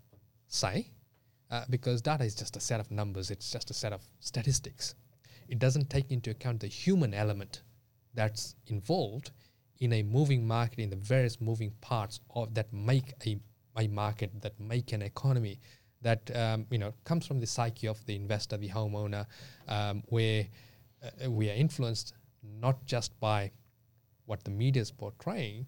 [0.47, 0.91] say
[1.51, 4.95] uh, because data is just a set of numbers, it's just a set of statistics.
[5.49, 7.63] It doesn't take into account the human element
[8.15, 9.31] that's involved
[9.81, 13.39] in a moving market, in the various moving parts of that make a,
[13.79, 15.61] a market, that make an economy,
[16.03, 19.27] that um, you know comes from the psyche of the investor, the homeowner,
[19.67, 20.47] um, where
[21.03, 23.51] uh, we are influenced not just by
[24.27, 25.67] what the media is portraying,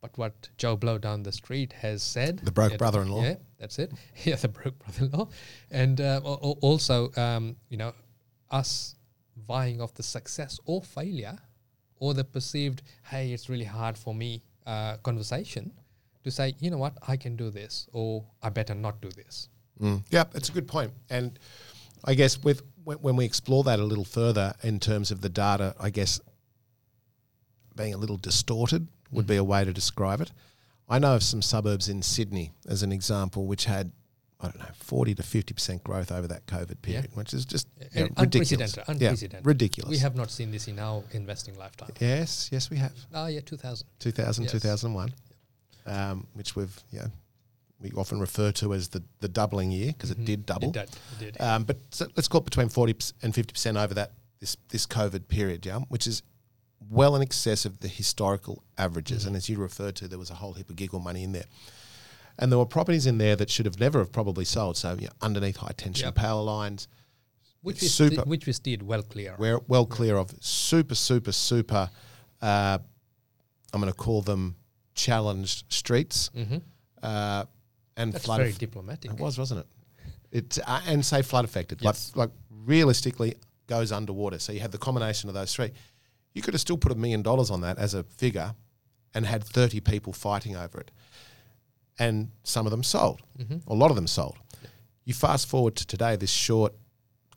[0.00, 2.38] but what Joe Blow down the street has said.
[2.38, 3.22] The broke brother-in-law.
[3.22, 3.92] Yeah, that's it.
[4.24, 5.28] Yeah, the broke brother-in-law,
[5.70, 7.92] and uh, al- al- also um, you know
[8.50, 8.94] us
[9.48, 11.36] vying of the success or failure,
[11.98, 15.72] or the perceived hey it's really hard for me uh, conversation
[16.24, 19.48] to say you know what I can do this or I better not do this.
[19.80, 20.02] Mm.
[20.10, 20.92] Yeah, that's a good point.
[21.10, 21.38] And
[22.04, 25.28] I guess with when, when we explore that a little further in terms of the
[25.28, 26.20] data, I guess
[27.76, 30.32] being a little distorted would be a way to describe it.
[30.88, 33.90] I know of some suburbs in Sydney, as an example, which had
[34.40, 37.66] I don't know forty to fifty percent growth over that COVID period, which is just
[37.94, 38.76] you know, ridiculous.
[38.86, 39.90] unprecedented, Yeah, ridiculous.
[39.90, 41.90] We have not seen this in our investing lifetime.
[42.00, 42.92] yes, yes, we have.
[43.14, 43.86] Oh yeah, two thousand.
[44.00, 44.52] 2000, Yes.
[44.52, 45.14] 2001,
[45.86, 47.06] um, which we've yeah
[47.80, 50.72] we often refer to as the, the doubling year because it did double.
[50.72, 50.80] Mm-hmm.
[50.80, 51.28] It did.
[51.28, 51.40] It did.
[51.42, 55.28] Um, but so let's call it between 40 and 50% over that this this COVID
[55.28, 56.22] period, yeah, which is
[56.90, 59.20] well in excess of the historical averages.
[59.20, 59.28] Mm-hmm.
[59.28, 61.44] And as you referred to, there was a whole heap of giggle money in there.
[62.38, 64.76] And there were properties in there that should have never have probably sold.
[64.76, 66.14] So you know, underneath high tension Yep.
[66.14, 66.88] power lines,
[67.62, 69.34] which we super- sti- which we steered well clear.
[69.38, 71.90] we're well clear of super, super, super.
[72.40, 72.78] Uh,
[73.72, 74.56] I'm going to call them
[74.94, 76.56] challenged streets hmm
[77.02, 77.44] uh,
[77.96, 78.38] and That's flood.
[78.40, 79.10] very diplomatic.
[79.12, 79.66] it was, wasn't it?
[80.32, 82.12] It uh, and say flood affected, Yes.
[82.16, 83.34] like like realistically
[83.66, 84.38] goes underwater.
[84.38, 85.70] So you had the combination of those three.
[86.32, 88.54] You could have still put a million dollars on that as a figure,
[89.14, 90.90] and had thirty people fighting over it,
[91.98, 93.20] and some of them sold.
[93.38, 93.58] Mm-hmm.
[93.70, 94.36] A lot of them sold.
[95.04, 96.72] You fast forward to today, this short,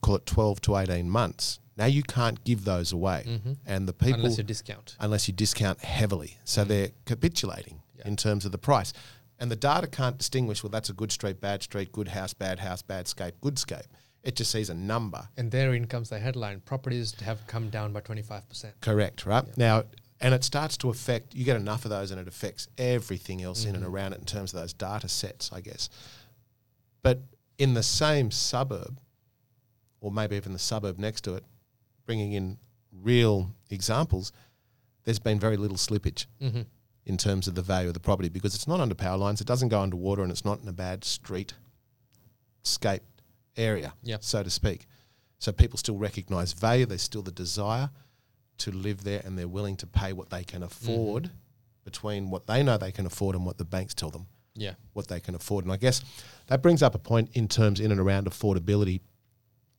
[0.02, 1.60] call it twelve to eighteen months.
[1.78, 3.54] Now you can't give those away, Mm-hmm.
[3.66, 4.96] and the people Unless you discount.
[5.00, 6.38] unless you discount heavily.
[6.44, 7.82] So they're capitulating.
[7.98, 8.08] Yeah.
[8.10, 8.94] in terms of the price.
[9.40, 12.60] And the data can't distinguish, well, that's a good street, bad street, good house, bad
[12.60, 13.86] house, bad scape, good scape.
[14.24, 15.28] It just sees a number.
[15.38, 18.76] And therein comes the headline: properties have come down by twenty five percent.
[18.82, 19.46] Correct, right?
[19.58, 19.84] Now,
[20.22, 23.64] and it starts to affect, you get enough of those and it affects everything else
[23.66, 23.96] in and Mm-hmm.
[23.96, 25.90] around it in terms of those data sets, I guess.
[27.04, 27.22] But
[27.58, 29.00] in the same suburb,
[30.02, 31.44] or maybe even the suburb next to it,
[32.08, 32.58] bringing in
[33.04, 34.32] real examples,
[35.04, 36.26] there's been very little slippage.
[36.42, 36.62] Mm-hmm.
[37.06, 39.48] in terms of the value of the property because it's not under power lines, it
[39.48, 41.54] doesn't go underwater, and it's not in a bad street
[42.64, 43.04] scape
[43.56, 44.24] area, Yep.
[44.24, 44.88] so to speak.
[45.40, 46.86] So people still recognise value.
[46.86, 47.90] There's still the desire
[48.60, 51.30] to live there, and they're willing to pay what they can afford
[51.86, 54.74] between what they know they can afford and what the banks tell them Yeah.
[54.94, 55.64] what they can afford.
[55.64, 56.02] And I guess
[56.48, 59.00] that brings up a point in terms in and around affordability,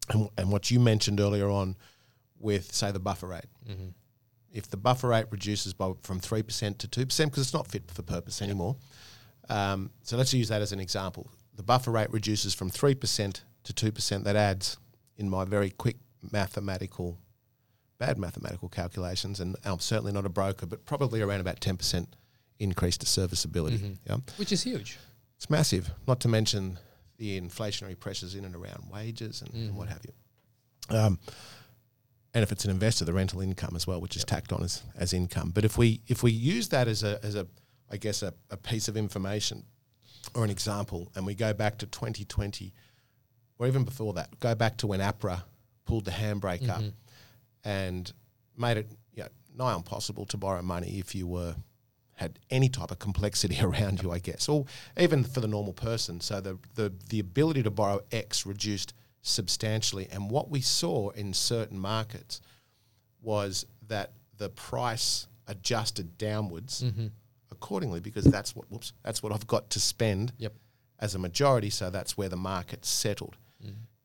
[0.08, 1.76] and, and what you mentioned earlier on
[2.40, 3.88] with say the buffer rate Mm-hmm.
[4.53, 7.66] if the buffer rate reduces by from three percent to two percent because it's not
[7.66, 8.77] fit for purpose anymore.
[9.51, 11.31] Um, so let's use that as an example.
[11.55, 14.24] The buffer rate reduces from three percent to two percent.
[14.24, 14.79] That adds,
[15.16, 15.96] in my very quick
[16.33, 17.18] mathematical,
[17.98, 22.14] bad mathematical calculations, and I'm certainly not a broker, but probably around about ten percent
[22.59, 23.79] increase to serviceability.
[23.79, 23.96] Mhm.
[24.09, 24.98] Yeah, Which is huge.
[25.37, 25.90] it's massive.
[26.07, 26.79] Not to mention
[27.18, 29.92] the inflationary pressures in and around wages and, and what Mhm.
[29.92, 30.96] have you.
[30.96, 31.18] Um,
[32.34, 34.82] and if it's an investor, the rental income as well, which is tacked on as,
[34.96, 35.50] as income.
[35.54, 37.46] But if we if we use that as a as a
[37.90, 39.64] I guess a, a piece of information
[40.34, 42.74] or an example, and we go back to 2020,
[43.58, 45.42] or even before that, go back to when APRA
[45.86, 46.88] pulled the handbrake up mm-hmm.
[47.64, 48.12] and
[48.56, 51.56] made it you know, nigh impossible to borrow money if you were
[52.14, 54.66] had any type of complexity around you, I guess, or
[54.98, 56.20] even for the normal person.
[56.20, 58.92] So the the the ability to borrow X reduced
[59.28, 62.40] substantially, and what we saw in certain markets
[63.22, 66.84] was that the price adjusted downwards
[67.50, 70.52] accordingly because that's what whoops that's what I've got to spend Yep.
[71.00, 71.70] as a majority.
[71.70, 73.36] So that's where the market settled.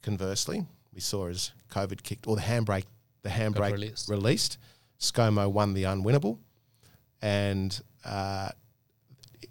[0.01, 2.85] Conversely, we saw as COVID kicked or the handbrake
[3.21, 4.09] the handbrake released.
[4.09, 4.57] released.
[4.99, 6.39] ScoMo won the unwinnable,
[7.21, 8.49] and uh,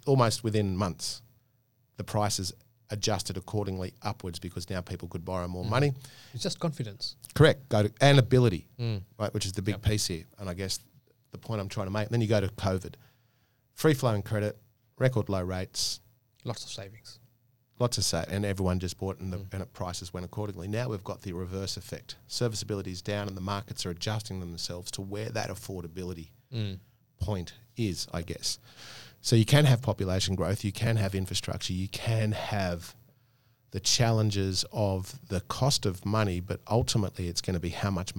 [0.05, 1.21] almost within months,
[1.97, 2.53] the prices
[2.93, 5.69] adjusted accordingly upwards because now people could borrow more mm.
[5.69, 5.93] money.
[6.33, 7.15] It's just confidence.
[7.33, 7.67] Correct.
[7.67, 9.01] Go to and ability, mm.
[9.19, 10.23] right, which is the big piece here.
[10.39, 10.79] And I guess
[11.31, 12.09] the point I'm trying to make.
[12.09, 12.93] then you go to COVID,
[13.73, 14.57] free flowing credit,
[14.97, 15.99] record low rates,
[16.45, 17.19] Lots of savings.
[17.79, 19.53] lots of say, and everyone just bought, and the mm.
[19.53, 20.67] and the prices went accordingly.
[20.67, 22.15] Now we've got the reverse effect.
[22.27, 26.29] Serviceability is down, and the markets are adjusting themselves to where that affordability
[27.19, 28.59] point is, I guess.
[29.23, 32.93] So you can have population growth, you can have infrastructure, you can have
[33.71, 38.11] the challenges of the cost of money, but ultimately it's going to be how much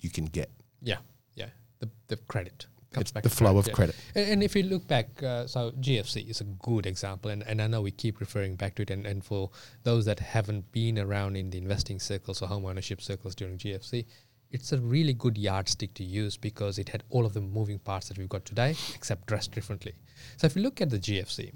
[0.00, 0.50] you can get.
[0.82, 0.96] Yeah,
[1.36, 1.50] yeah.
[1.78, 3.22] The the credit comes back.
[3.22, 3.72] the flow of yeah.
[3.72, 3.94] credit.
[4.16, 7.62] And, and if you look back, uh, so GFC is a good example, and, and
[7.62, 8.90] I know we keep referring back to it.
[8.90, 9.50] And, and for
[9.84, 14.06] those that haven't been around in the investing circles or home ownership circles during GFC,
[14.50, 18.08] it's a really good yardstick to use because it had all of the moving parts
[18.08, 19.94] that we've got today, except dressed differently.
[20.36, 21.52] So if you look at the GFC,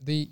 [0.00, 0.28] the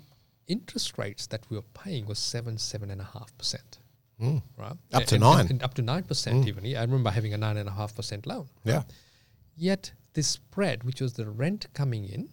[0.47, 3.79] interest rates that we were paying was seven, seven and a half percent.
[4.19, 5.39] Right, Up to And- nine.
[5.41, 6.63] and- and up to nine percent even.
[6.63, 8.49] Yeah, I remember having a nine and a half percent loan.
[8.63, 8.83] Yeah.
[9.55, 12.29] Yet the spread, which was the rent coming in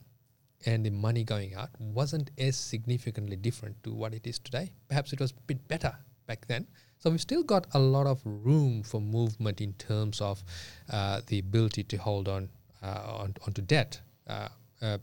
[0.66, 4.72] and the money going out, wasn't as significantly different to what it is today.
[4.88, 6.66] Perhaps it was a bit better back then.
[6.98, 10.42] So we've still got a lot of room for movement in terms of
[10.90, 12.50] uh, the ability to hold on,
[12.83, 14.48] uh, on onto debt uh,
[14.83, 14.98] uh,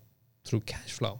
[0.46, 1.20] through cash flow.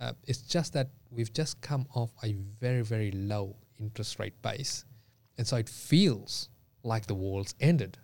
[0.00, 4.84] Uh, it's just that we've just come off a very, very low interest rate base.
[5.38, 6.48] And so it feels
[6.82, 7.96] like the world's ended.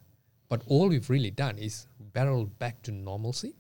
[0.49, 3.55] But all we've really done is barrel back to normalcy.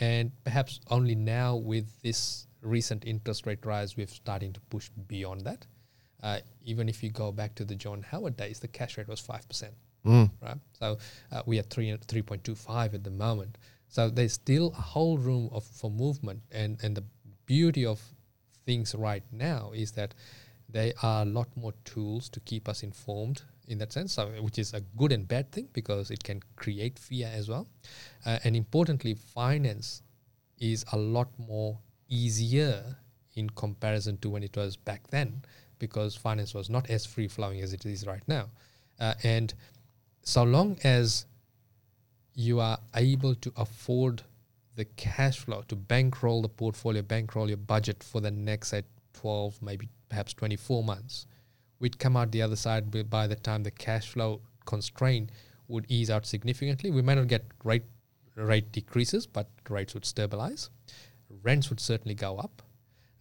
[0.00, 5.42] And perhaps only now with this recent interest rate rise, we're starting to push beyond
[5.42, 5.66] that.
[6.22, 9.20] Uh, even if you go back to the John Howard days, the cash rate was
[9.20, 9.70] 5%.
[10.40, 10.56] Right?
[10.72, 10.98] So
[11.32, 13.58] uh, we are three, 3.25 at the moment.
[13.88, 16.42] So there's still a whole room of, for movement.
[16.52, 17.04] And, and the
[17.46, 18.00] beauty of
[18.66, 20.14] things right now is that
[20.68, 24.58] there are a lot more tools to keep us informed in that sense, so, which
[24.58, 27.66] is a good and bad thing because it can create fear as well.
[28.24, 30.02] Uh, and importantly, finance
[30.58, 32.96] is a lot more easier
[33.34, 35.42] in comparison to when it was back then
[35.78, 38.48] because finance was not as free flowing as it is right now.
[38.98, 39.54] Uh, and
[40.22, 41.26] so long as
[42.38, 44.22] you are able to afford
[44.76, 49.60] the cash flow to bankroll the portfolio, bankroll your budget for the next say 12,
[49.60, 51.26] maybe perhaps 24 months,
[51.80, 55.30] we'd come out the other side by- the time the cash flow constraint
[55.66, 56.92] would ease out significantly.
[56.92, 57.82] We might not get rate
[58.36, 60.70] rate decreases, but rates would stabilize.
[61.42, 62.62] Rents would certainly go up.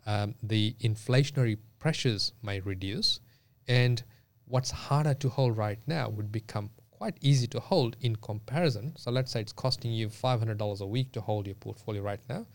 [0.05, 3.19] Um, the inflationary pressures may reduce,
[3.67, 4.03] and
[4.45, 8.93] what's harder to hold right now would become quite easy to hold in comparison.
[8.97, 12.01] So let's say it's costing you five hundred dollars a week to hold your portfolio
[12.01, 12.45] right now,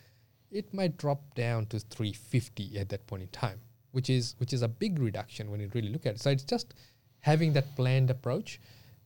[0.51, 3.61] it might drop down to three fifty at that point in time,
[3.93, 6.21] which is which is a big reduction when you really look at it.
[6.21, 6.75] So it's just
[7.21, 8.61] having that planned approach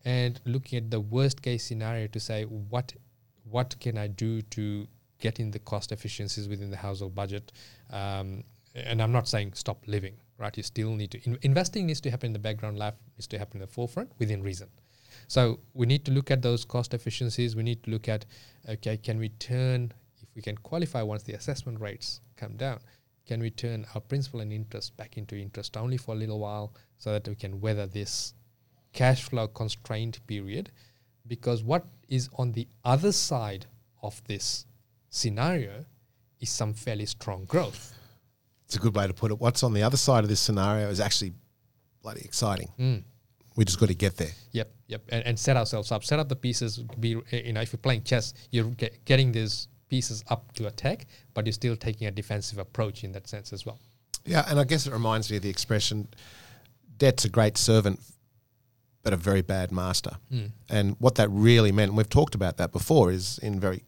[0.05, 2.95] and looking at the worst case scenario to say what
[3.45, 4.87] what can I do to
[5.19, 7.53] get in the cost efficiencies within the household budget.
[7.91, 8.45] Um,
[8.75, 10.55] and I'm not saying stop living, right?
[10.57, 12.79] You still need to in, investing needs to happen in the background.
[12.79, 14.69] Life needs to happen in the forefront within reason.
[15.29, 17.57] So we need to look at those cost efficiencies.
[17.57, 18.25] We need to look at
[18.69, 19.93] okay, can we turn
[20.23, 22.81] if we can qualify once the assessment rates come down?
[23.27, 26.73] Can we turn our principal and interest back into interest only for a little while
[26.99, 28.35] so that we can weather this
[28.93, 30.71] cash flow constrained period?
[31.27, 33.67] Because what is on the other side
[34.03, 34.65] of this
[35.11, 35.85] scenario
[36.41, 37.95] is some fairly strong growth.
[38.67, 39.41] It's a good way to put it.
[39.41, 41.33] What's on the other side of this scenario is actually
[42.03, 42.69] bloody exciting.
[42.79, 43.03] Mm.
[43.57, 44.33] We just got to get there.
[44.53, 46.05] Yep, yep, and, and set ourselves up.
[46.05, 46.79] Set up the pieces.
[47.01, 51.07] Be you know, if you're playing chess, you're get, getting these pieces up to attack,
[51.33, 53.79] but you're still taking a defensive approach in that sense as well.
[54.25, 56.09] Yeah, and I guess it reminds me of the expression,
[56.99, 58.01] "Debt's a great servant,
[59.07, 60.17] but a very bad master.
[60.69, 63.85] And what that really meant, and we've talked about that before, is in very,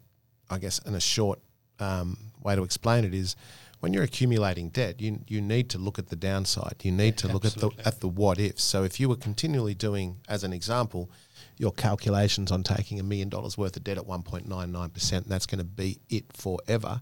[0.48, 1.40] I guess, in a short
[1.80, 3.34] um, way to explain it is
[3.80, 6.76] when you're accumulating debt, you you need to look at the downside.
[6.82, 8.62] You need to look at the at the what ifs.
[8.64, 11.10] So if you were continually doing, as an example,
[11.58, 15.64] your calculations on taking a million dollars worth of debt at 1.99%, that's going to
[15.64, 17.00] be it forever,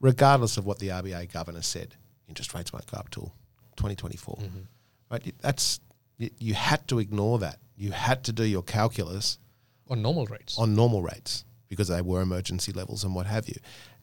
[0.00, 1.94] regardless of what the RBA governor said.
[2.28, 3.32] Interest rates won't go up till
[3.76, 4.34] 2024.
[4.36, 4.58] Mm-hmm.
[5.10, 5.26] Right?
[5.26, 5.80] You- That's
[6.18, 7.58] you had to ignore that.
[7.76, 9.38] You had to do your calculus
[9.88, 10.58] On normal rates.
[10.58, 13.54] on normal rates because they were emergency levels and what have you,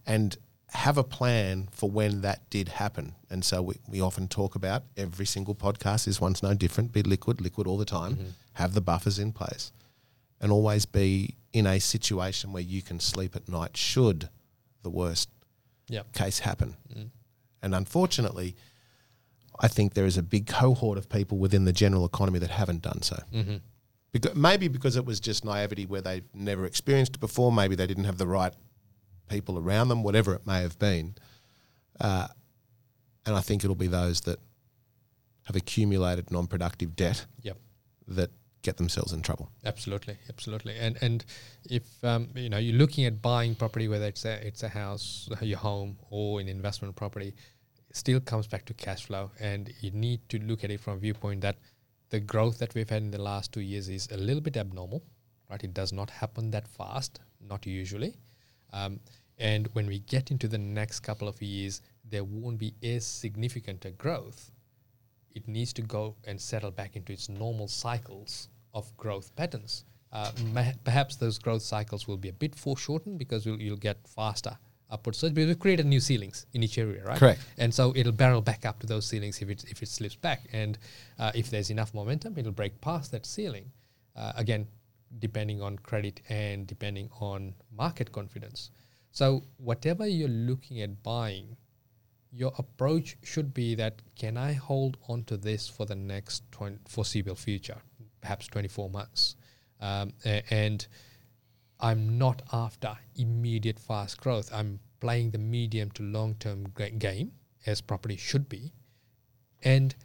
[0.06, 0.38] and
[0.76, 3.16] have a plan for when that did happen.
[3.30, 6.06] And so we, we often talk about every single podcast.
[6.06, 6.92] This one's no different.
[6.92, 8.18] Be liquid, liquid all the time.
[8.54, 9.72] Have the buffers in place,
[10.40, 14.30] and always be in a situation where you can sleep at night should
[14.84, 15.30] the worst
[15.88, 16.04] yeah.
[16.14, 16.76] case happen.
[17.62, 18.56] And unfortunately,
[19.60, 22.82] I think there is a big cohort of people within the general economy that haven't
[22.82, 23.18] done so.
[23.34, 23.56] Mm-hmm.
[24.12, 27.88] Because, maybe because it was just naivety where they've never experienced it before, maybe they
[27.88, 28.54] didn't have the right
[29.28, 31.16] people around them, whatever it may have been.
[32.00, 32.28] Uh,
[33.26, 34.40] and I think it'll be those that
[35.44, 37.58] have accumulated non productive debt Yep.
[38.08, 39.50] that get themselves in trouble.
[39.64, 40.76] Absolutely, absolutely.
[40.78, 41.24] And and
[41.70, 45.30] if um, you know you're looking at buying property, whether it's a it's a house,
[45.42, 47.34] your home, or an investment property,
[47.90, 50.94] it still comes back to cash flow, and you need to look at it from
[50.94, 51.58] a viewpoint that
[52.10, 55.04] the growth that we've had in the last two years is a little bit abnormal,
[55.50, 55.64] right?
[55.64, 58.16] It does not happen that fast, not usually.
[58.76, 59.00] Um,
[59.38, 63.86] and when we get into the next couple of years, there won't be as significant
[63.86, 64.52] a growth
[65.36, 69.84] it needs to go and settle back into its normal cycles of growth patterns.
[70.12, 73.98] Uh, ma- perhaps those growth cycles will be a bit foreshortened because you'll, you'll get
[74.08, 74.58] faster
[74.90, 77.18] upward surge because we've created new ceilings in each area, right?
[77.18, 77.42] Correct.
[77.58, 80.44] And so it'll barrel back up to those ceilings if it, if it slips back.
[80.54, 80.78] And
[81.20, 83.72] uh, if there's enough momentum, it'll break past that ceiling.
[84.16, 84.68] Uh, again,
[85.20, 88.72] depending on credit and depending on market confidence.
[89.12, 91.56] So, whatever you're looking at buying,
[92.32, 96.80] your approach should be that can I hold on to this for the next 20
[96.88, 97.78] foreseeable future,
[98.20, 99.36] perhaps 24 months?
[99.80, 100.86] Um, and
[101.80, 104.50] I'm not after immediate fast growth.
[104.54, 106.66] I'm playing the medium to long term
[106.98, 107.32] game
[107.66, 108.74] as property should be.
[109.64, 109.96] And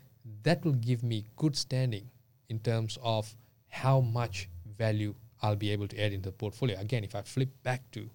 [0.42, 2.10] that will give me good standing
[2.48, 3.34] in terms of
[3.68, 4.48] how much
[4.80, 6.78] value I'll be able to add into the portfolio.
[6.78, 8.10] Again, if I flip back to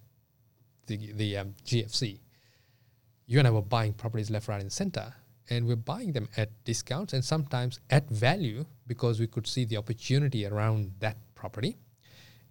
[0.86, 2.20] the, the um, GFC,
[3.26, 5.12] you and I were buying properties left, right, and center,
[5.50, 9.76] and we're buying them at discounts and sometimes at value because we could see the
[9.76, 11.76] opportunity around that property.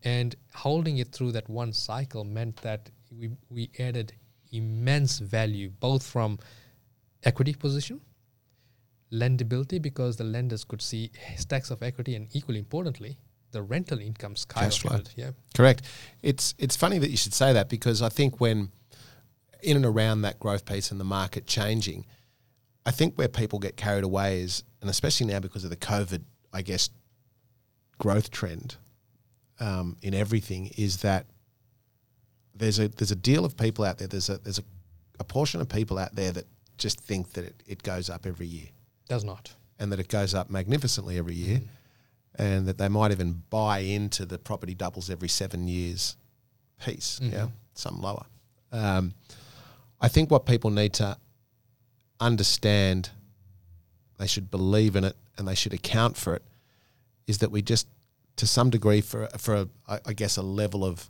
[0.03, 4.13] And holding it through that one cycle meant that we, we added
[4.51, 6.37] immense value both from
[7.23, 8.01] equity position,
[9.11, 13.17] lendability, because the lenders could see stacks of equity, and equally importantly,
[13.55, 15.09] the rental income skyrocketed.
[15.15, 15.31] Yeah.
[15.55, 15.81] Correct.
[16.21, 18.69] It's it's funny that you should say that because I think when
[19.63, 22.05] in and around that growth piece and the market changing,
[22.85, 26.21] I think where people get carried away is, and especially now because of the COVID,
[26.53, 26.89] I guess,
[27.97, 28.75] growth trend
[29.61, 31.25] um, in everything, is that
[32.53, 34.07] there's a there's a deal of people out there.
[34.09, 34.63] There's a there's a,
[35.19, 36.45] a portion of people out there that
[36.77, 38.67] just think that it, it goes up every year
[39.07, 39.53] Does not.
[39.79, 41.61] and that it goes up magnificently every year,
[42.37, 46.15] and that they might even buy into the property doubles every seven years
[46.83, 48.25] piece, yeah, some lower.
[48.71, 49.13] Um,
[50.01, 51.17] I think what people need to
[52.19, 53.09] understand,
[54.17, 56.43] they should believe in it and they should account for it,
[57.27, 57.87] is that we just,
[58.37, 61.09] to some degree, for for a, I I guess a level of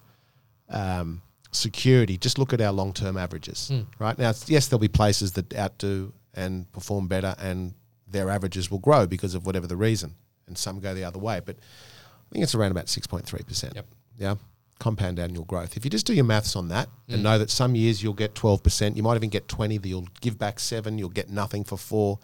[0.70, 1.22] um,
[1.52, 3.72] security, just look at our long term averages.
[4.00, 7.74] Right now, it's- yes, there'll be places that outdo and perform better, and
[8.08, 10.16] their averages will grow because of whatever the reason,
[10.48, 11.42] and some go the other way.
[11.44, 13.76] But I think it's around about six point three percent.
[13.76, 13.86] Yep.
[14.18, 14.36] Yeah,
[14.80, 15.76] compound annual growth.
[15.78, 18.36] If you just do your maths on that and know that some years you'll get
[18.36, 19.78] twelve percent, you might even get twenty.
[19.78, 22.20] That you'll give back seven, you'll get nothing for four,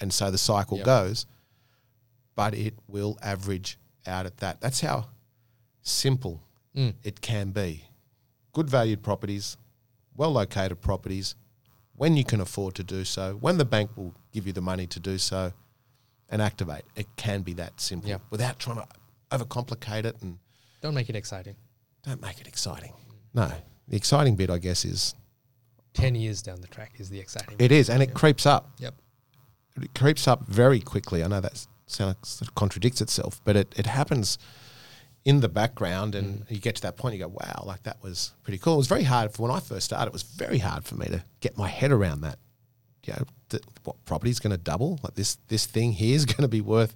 [0.00, 0.86] and so the cycle Yep.
[0.86, 1.26] goes.
[2.34, 4.60] But it will average out at that.
[4.60, 5.08] That's how
[5.82, 6.42] simple
[6.76, 6.94] Mm.
[7.02, 7.84] it can be.
[8.52, 9.56] Good valued properties,
[10.14, 11.34] well located properties,
[11.96, 14.86] when you can afford to do so, when the bank will give you the money
[14.86, 15.52] to do so,
[16.28, 16.82] and activate.
[16.96, 18.18] It can be that simple Yeah.
[18.30, 18.86] without trying to
[19.30, 20.38] overcomplicate it and
[20.80, 21.56] Don't make it exciting.
[22.02, 22.92] don't make it exciting.
[23.34, 23.52] No,
[23.88, 25.14] the exciting bit, I guess, is
[25.94, 28.14] 10 years down the track is the exciting bit it is, and it Yeah.
[28.14, 28.72] creeps up.
[28.78, 28.94] Yep.
[29.82, 31.22] It creeps up very quickly.
[31.22, 34.38] I know that sounds sort of contradicts itself, but it, it happens
[35.24, 36.50] in the background, and mm.
[36.50, 38.86] you get to that point, you go, "Wow, like that was pretty cool." It was
[38.86, 40.06] very hard for when I first started.
[40.06, 42.38] It was very hard for me to get my head around that.
[43.08, 45.00] You know, that what property's going to double?
[45.02, 46.94] Like this, this thing here is going to be worth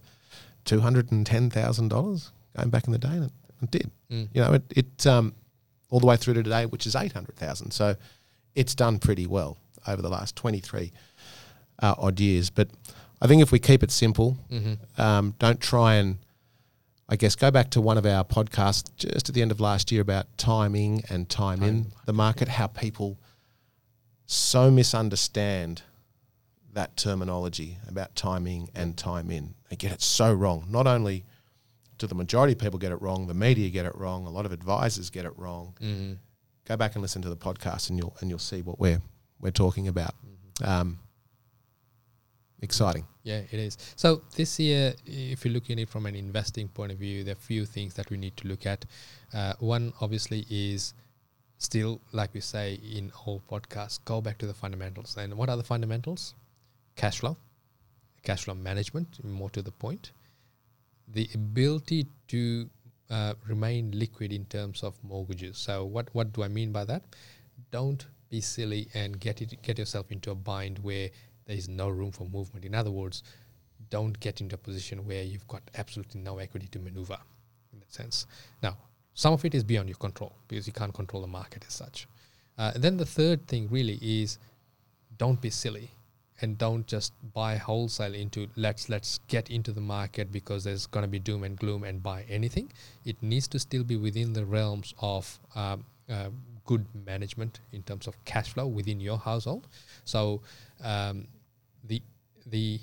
[0.64, 3.32] two hundred and ten thousand dollars going back in the day, and it,
[3.62, 3.90] it did.
[4.10, 4.28] Mm.
[4.34, 5.34] You know, it, it um,
[5.90, 7.72] all the way through to today, which is eight hundred thousand.
[7.72, 7.96] So
[8.54, 10.92] it's done pretty well over the last twenty three
[11.82, 12.50] uh, odd years.
[12.50, 12.68] But
[13.20, 15.00] I think if we keep it simple, Mm-hmm.
[15.00, 16.18] um, don't try and
[17.08, 19.90] I guess go back to one of our podcasts just at the end of last
[19.92, 23.18] year about timing and time in the market, how people
[24.26, 25.82] so misunderstand
[26.72, 29.54] that terminology about timing and time in.
[29.68, 30.66] They get it so wrong.
[30.68, 31.24] Not only
[31.98, 34.46] do the majority of people get it wrong, the media get it wrong, a lot
[34.46, 35.74] of advisors get it wrong.
[35.80, 36.14] Mm-hmm.
[36.64, 39.00] Go back and listen to the podcast and you'll and you'll see what we're
[39.40, 40.14] we're talking about.
[40.64, 40.98] Um,
[42.60, 43.06] exciting.
[43.24, 43.76] Yeah, it is.
[43.96, 47.34] So this year, if you look at it from an investing point of view, there
[47.34, 48.84] are a few things that we need to look at.
[49.34, 50.94] Uh, one, obviously, is
[51.58, 55.16] still, like we say in all podcasts, go back to the fundamentals.
[55.16, 56.34] And what are the fundamentals?
[56.96, 57.36] Cash flow,
[58.22, 60.12] cash flow management, more to the point.
[61.08, 62.70] The ability to
[63.10, 65.58] uh, remain liquid in terms of mortgages.
[65.58, 67.02] So what what do I mean by that?
[67.70, 71.10] Don't be silly and get it get yourself into a bind where
[71.46, 72.64] there is no room for movement.
[72.64, 73.22] In other words,
[73.90, 77.18] don't get into a position where you've got absolutely no equity to maneuver
[77.72, 78.26] in that sense.
[78.62, 78.76] Now,
[79.14, 82.06] some of it is beyond your control because you can't control the market as such.
[82.56, 84.38] Uh, then the third thing really is
[85.18, 85.90] don't be silly
[86.42, 91.02] and don't just buy wholesale into let's let's get into the market because there's going
[91.02, 92.70] to be doom and gloom and buy anything.
[93.04, 96.30] It needs to still be within the realms of um, uh,
[96.64, 99.68] good management in terms of cash flow within your household.
[100.04, 100.42] So
[100.82, 101.28] um,
[101.84, 102.02] the
[102.46, 102.80] the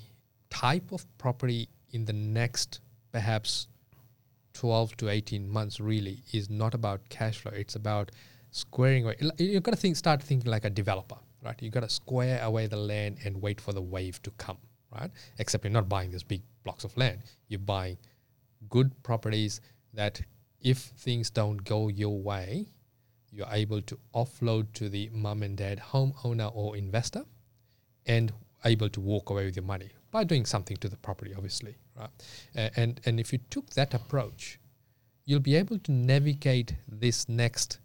[0.48, 2.80] type of property in the next
[3.12, 3.68] perhaps
[4.54, 7.52] 12 to 18 months really is not about cash flow.
[7.52, 8.10] It's about
[8.50, 9.16] squaring away.
[9.38, 11.56] You've got to think start thinking like a developer right?
[11.60, 14.58] You've got to square away the land and wait for the wave to come
[14.92, 15.10] right?
[15.38, 17.20] Except you're not buying these big blocks of land.
[17.48, 17.98] You're buying
[18.68, 19.60] good properties
[19.94, 20.20] that
[20.60, 22.66] if things don't go your way
[23.32, 27.24] you're able to offload to the mum and dad homeowner or investor
[28.06, 28.32] and
[28.64, 32.10] able to walk away with your money by doing something to the property obviously right?
[32.76, 34.58] And and if you took that approach
[35.24, 37.78] you'll be able to navigate this next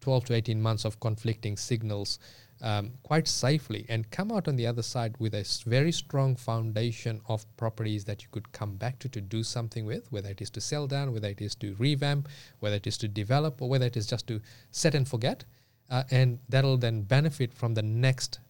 [0.00, 2.18] 12 to 18 months of conflicting signals
[2.60, 7.20] um, quite safely and come out on the other side with a very strong foundation
[7.28, 10.50] of properties that you could come back to to do something with, whether it is
[10.50, 12.28] to sell down, whether it is to revamp,
[12.60, 14.40] whether it is to develop, or whether it is just to
[14.70, 15.44] set and forget.
[15.90, 18.40] Uh, and that'll then benefit from the next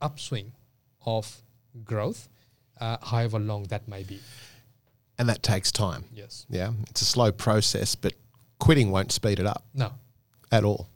[0.00, 0.52] upswing
[1.04, 1.42] of
[1.84, 2.28] growth,
[2.80, 4.20] uh, however long that may be.
[5.18, 6.04] And that takes time.
[6.14, 6.46] Yes.
[6.48, 6.72] Yeah.
[6.88, 8.14] It's a slow process, but
[8.58, 9.92] quitting won't speed it up No,
[10.52, 10.88] at all.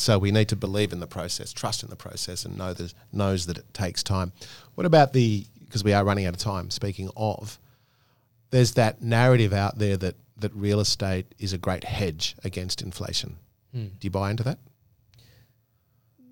[0.00, 2.94] So we need to believe in the process, trust in the process, and know that
[3.12, 4.32] knows that it takes time.
[4.74, 6.68] What about the because we are running out of time.
[6.70, 7.60] Speaking of,
[8.50, 13.36] there's that narrative out there that that real estate is a great hedge against inflation.
[13.72, 13.88] Hmm.
[13.98, 14.58] Do you buy into that?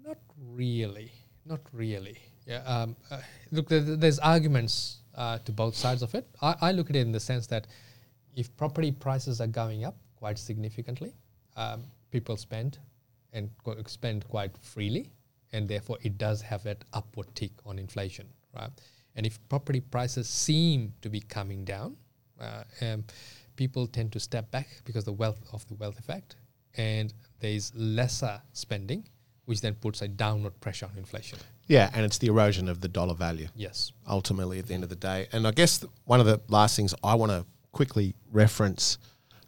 [0.04, 0.16] Not
[0.50, 1.12] really.
[1.44, 2.18] Not really.
[2.46, 2.62] Yeah.
[2.64, 3.20] Um, uh,
[3.52, 6.26] look, there, there's arguments uh, to both sides of it.
[6.40, 7.66] I, I look at it in the sense that
[8.34, 11.12] if property prices are going up quite significantly,
[11.56, 12.78] um, people spend
[13.32, 13.50] and
[13.86, 15.10] spend quite freely,
[15.52, 18.70] and therefore it does have that upward tick on inflation, right?
[19.16, 21.96] And if property prices seem to be coming down,
[22.40, 23.04] uh, um,
[23.56, 26.36] people tend to step back because the wealth of the wealth effect,
[26.76, 29.04] and there is lesser spending,
[29.46, 31.38] which then puts a downward pressure on inflation.
[31.66, 33.48] Yeah, and it's the erosion of the dollar value.
[33.54, 33.92] Yes.
[34.08, 35.26] ultimately at the end of the day.
[35.32, 38.98] And I guess th- one of the last things I want to quickly reference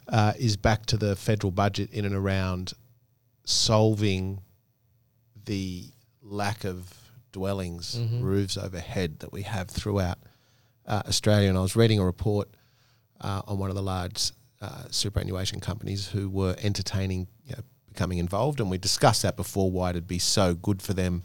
[0.07, 2.73] uh, is back to the federal budget in and around
[3.45, 4.41] solving
[5.45, 5.85] the
[6.21, 6.93] lack of
[7.31, 10.19] dwellings, roofs overhead that we have throughout
[10.85, 11.49] uh, Australia.
[11.49, 12.49] And I was reading a report
[13.21, 14.31] uh, on one of the large
[14.61, 19.71] uh, superannuation companies who were entertaining you know, becoming involved, and we discussed that before.
[19.71, 21.23] Why it'd be so good for them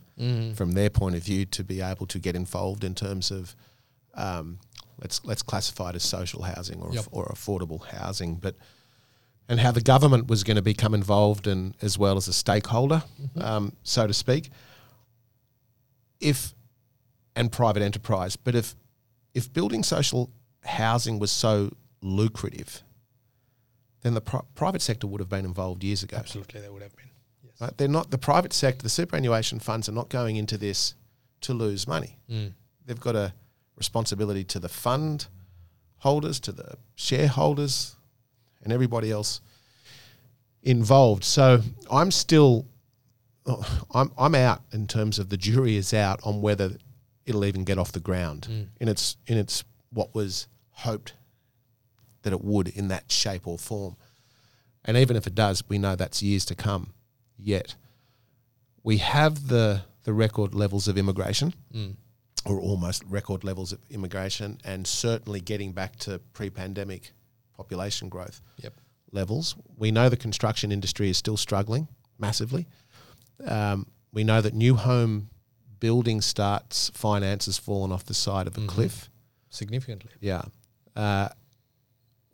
[0.55, 3.55] from their point of view to be able to get involved in terms of
[4.15, 4.59] um,
[5.03, 7.05] let's let's classify it as social housing or Yep.
[7.11, 8.57] or affordable housing, but
[9.49, 13.03] and how the government was going to become involved and as well as a stakeholder,
[13.41, 14.51] um, so to speak.
[16.21, 16.55] If
[17.35, 18.75] and private enterprise, but if
[19.35, 20.31] if building social
[20.65, 21.71] housing was so
[22.01, 22.83] lucrative,
[24.01, 26.17] then the pri- private sector would have been involved years ago.
[26.17, 27.11] Absolutely, there would have been.
[27.45, 27.61] Yes.
[27.61, 27.77] Right?
[27.77, 28.83] They're not the private sector.
[28.83, 30.95] The superannuation funds are not going into this
[31.43, 32.19] to lose money.
[32.31, 32.55] Mm.
[32.87, 33.35] They've got a
[33.77, 35.27] responsibility to the fund
[35.99, 37.97] holders, to the shareholders,
[38.67, 39.41] and everybody else
[40.63, 41.23] involved.
[41.25, 41.61] So
[41.91, 42.67] I'm still,
[43.95, 46.77] I'm I'm out in terms of the jury is out on whether
[47.25, 48.67] it'll even get off the ground Mm.
[48.81, 49.63] in its in its
[49.93, 51.15] what was hoped
[52.23, 53.97] that it would in that shape or form.
[54.85, 56.93] And even if it does, we know that's years to come
[57.39, 57.77] yet.
[58.83, 61.55] We have the the record levels of immigration,
[62.45, 67.13] or almost record levels of immigration, and certainly getting back to pre-pandemic
[67.57, 68.75] population growth Yep.
[69.13, 69.57] levels.
[69.77, 71.89] We know the construction industry is still struggling
[72.19, 72.67] massively.
[73.45, 75.31] Um, we know that new home
[75.81, 79.11] building starts finance has fallen off the side of a cliff.
[79.51, 80.11] Significantly.
[80.21, 80.43] Yeah.
[80.95, 81.29] Uh,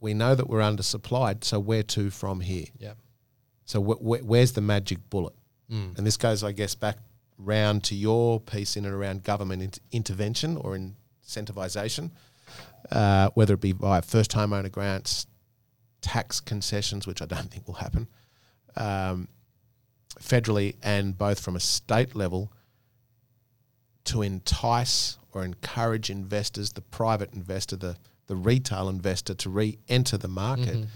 [0.00, 1.44] we know that we're undersupplied.
[1.44, 2.66] So where to from here?
[2.78, 2.94] Yeah.
[3.64, 5.34] So wh- wh- where's the magic bullet?
[5.70, 5.96] Mm.
[5.98, 6.98] And this goes, I guess, back
[7.38, 12.10] round to your piece in and around government int- intervention or incentivization,
[12.90, 15.26] uh, whether it be via first-time homeowner grants,
[16.00, 18.08] tax concessions, which I don't think will happen,
[18.76, 19.28] um,
[20.20, 22.52] federally and both from a state level
[24.04, 30.16] to entice or encourage investors, the private investor, the, the retail investor to re enter
[30.18, 30.86] the market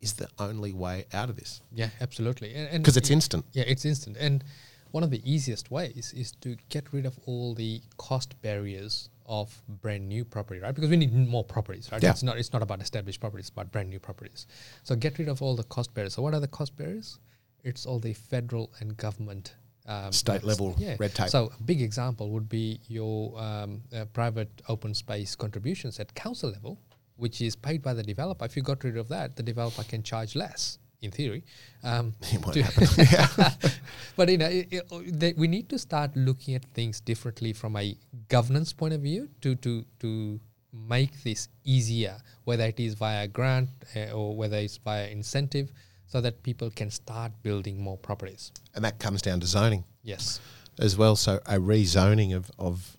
[0.00, 2.54] is the only way out of this Yeah, absolutely.
[2.72, 3.46] Because it's it- instant.
[3.52, 4.16] Yeah, it's instant.
[4.18, 4.44] And
[4.90, 9.62] one of the easiest ways is to get rid of all the cost barriers of
[9.68, 10.74] brand new property, right?
[10.74, 12.02] Because we need more properties, right?
[12.02, 12.10] Yeah.
[12.10, 14.46] It's not it's not about established properties, but brand new properties.
[14.82, 16.14] So get rid of all the cost barriers.
[16.14, 17.18] So what are the cost barriers?
[17.62, 19.54] It's all the federal and government
[19.86, 21.28] um, State level red tape.
[21.28, 26.50] So a big example would be your um, uh, private open space contributions at council
[26.50, 26.78] level,
[27.16, 28.44] which is paid by the developer.
[28.44, 31.44] If you got rid of that, the developer can charge less, in theory.
[31.82, 33.70] Um, It won't to- happen.
[34.16, 37.76] but you know, it, it, they, we need to start looking at things differently from
[37.76, 37.96] a
[38.28, 40.40] governance point of view to to to
[40.72, 45.70] make this easier, whether it is via grant uh, or whether it's via incentive,
[46.06, 48.50] so that people can start building more properties.
[48.74, 50.40] and that comes down to zoning Yes.
[50.80, 51.14] as well.
[51.16, 52.96] So a rezoning of, of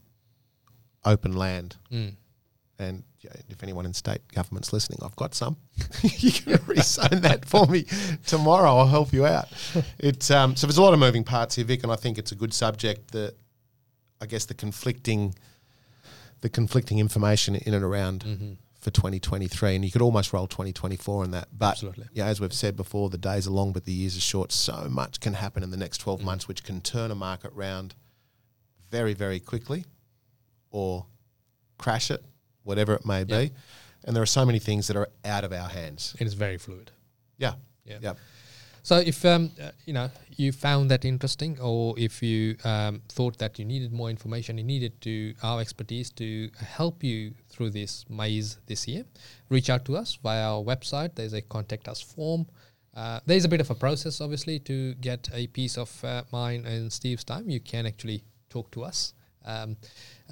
[1.04, 1.76] open land.
[1.92, 2.16] Mm.
[2.80, 3.04] And
[3.50, 5.58] if anyone in state government's listening, I've got some.
[6.04, 7.86] you can rezone that for me
[8.26, 8.78] tomorrow.
[8.78, 9.48] I'll help you out.
[10.00, 12.32] It's um, so there's a lot of moving parts here, Vic, and I think it's
[12.32, 13.12] a good subject.
[13.12, 13.36] That
[14.22, 15.36] I guess the conflicting,
[16.42, 18.54] the conflicting information in and around Mm-hmm.
[18.80, 21.48] for 2023, and you could almost roll 2024 in that.
[21.52, 22.06] But Absolutely.
[22.14, 24.52] yeah, as we've said before, the days are long, but the years are short.
[24.52, 26.24] So much can happen in the next 12 Mm.
[26.24, 27.96] months, which can turn a market round
[28.92, 29.86] very, very quickly,
[30.72, 31.08] or
[31.80, 32.24] crash it,
[32.66, 33.52] whatever it may be.
[34.04, 36.16] And there are so many things that are out of our hands.
[36.20, 36.92] It is very fluid.
[37.38, 37.54] Yeah.
[37.86, 38.00] Yeah.
[38.02, 38.14] Yeah.
[38.86, 43.40] So if um, uh, you know you found that interesting, or if you um, thought
[43.40, 48.06] that you needed more information, you needed to our expertise to help you through this
[48.10, 49.04] maze this year,
[49.50, 51.16] reach out to us via our website.
[51.16, 52.46] There's a contact us form.
[52.94, 56.64] Uh, there's a bit of a process, obviously, to get a piece of uh, mine
[56.68, 57.50] and Steve's time.
[57.50, 59.16] You can actually talk to us.
[59.46, 59.78] Um,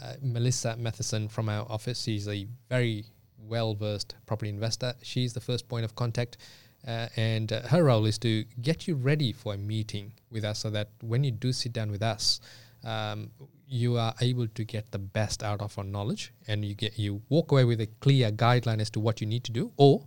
[0.02, 3.06] uh, Melissa Matheson from our office, she's a very
[3.38, 4.94] well versed property investor.
[5.02, 6.38] She's the first point of contact.
[6.86, 10.60] Uh, and uh, her role is to get you ready for a meeting with us
[10.60, 12.42] so that when you do sit down with us,
[12.84, 13.30] um,
[13.68, 17.22] you are able to get the best out of our knowledge and you get you
[17.30, 20.06] walk away with a clear guideline as to what you need to do or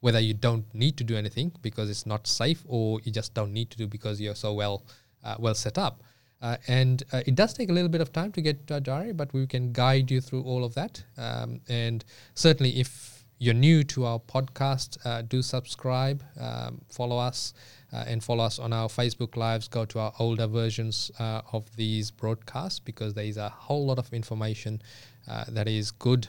[0.00, 3.52] whether you don't need to do anything because it's not safe or you just don't
[3.52, 4.84] need to do because you're so well
[5.24, 6.02] uh, well set up
[6.42, 9.12] uh, and uh, it does take a little bit of time to get to diary
[9.12, 13.82] but we can guide you through all of that um, and certainly if you're new
[13.82, 17.54] to our podcast uh, do subscribe um, follow us
[17.92, 21.74] uh, and follow us on our facebook lives go to our older versions uh, of
[21.76, 24.80] these broadcasts because there is a whole lot of information
[25.28, 26.28] uh, that is good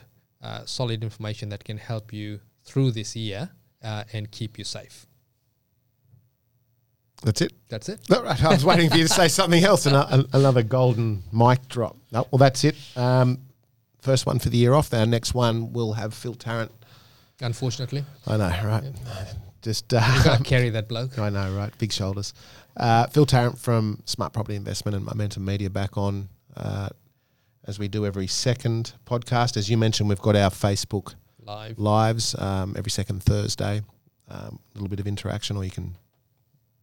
[0.66, 3.51] solid information that can help you through this year
[3.84, 5.05] and keep you safe.
[7.24, 7.53] That's it.
[7.69, 7.99] That's it.
[8.09, 10.63] No, right, I was waiting for you to say something else and a, a- another
[10.63, 11.95] golden mic drop.
[12.11, 12.76] No, well, that's it.
[12.95, 13.39] Um,
[14.01, 14.93] first one for the year off.
[14.93, 16.72] Our next one will have Phil Tarrant.
[17.41, 18.84] Unfortunately, I know, right?
[19.61, 21.17] Just you uh, carry that bloke.
[21.19, 21.76] I know, right?
[21.78, 22.34] Big shoulders.
[22.78, 26.89] Uh, Phil Tarrant from Smart Property Investment and Momentum Media back on uh,
[27.65, 29.57] as we do every second podcast.
[29.57, 31.13] As you mentioned, we've got our Facebook
[31.43, 31.78] Live.
[31.78, 33.82] lives um, every second Thursday.
[34.28, 35.95] Um, a little bit of interaction, or you can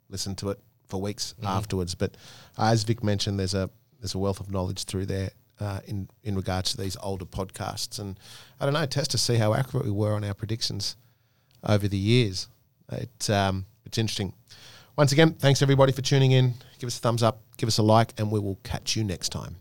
[0.08, 1.94] listen to it for weeks afterwards.
[1.94, 2.16] But
[2.56, 5.30] as Vic mentioned, there's a there's a wealth of knowledge through there
[5.60, 8.18] uh, in in regards to these older podcasts, and
[8.60, 10.96] I don't know, test to see how accurate we were on our predictions
[11.64, 12.48] over the years.
[12.92, 14.32] It um, it's interesting.
[14.96, 16.54] Once again, thanks everybody for tuning in.
[16.80, 19.28] Give us a thumbs up, give us a like, and we will catch you next
[19.28, 19.56] time.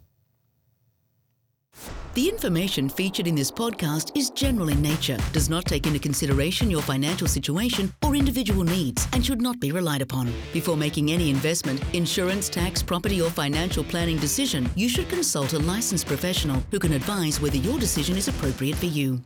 [2.18, 6.72] The information featured in this podcast is general in nature, does not take into consideration
[6.72, 10.34] your financial situation or individual needs, and should not be relied upon.
[10.52, 15.60] Before making any investment, insurance, tax, property, or financial planning decision, you should consult a
[15.60, 19.22] licensed professional who can advise whether your decision is appropriate for you.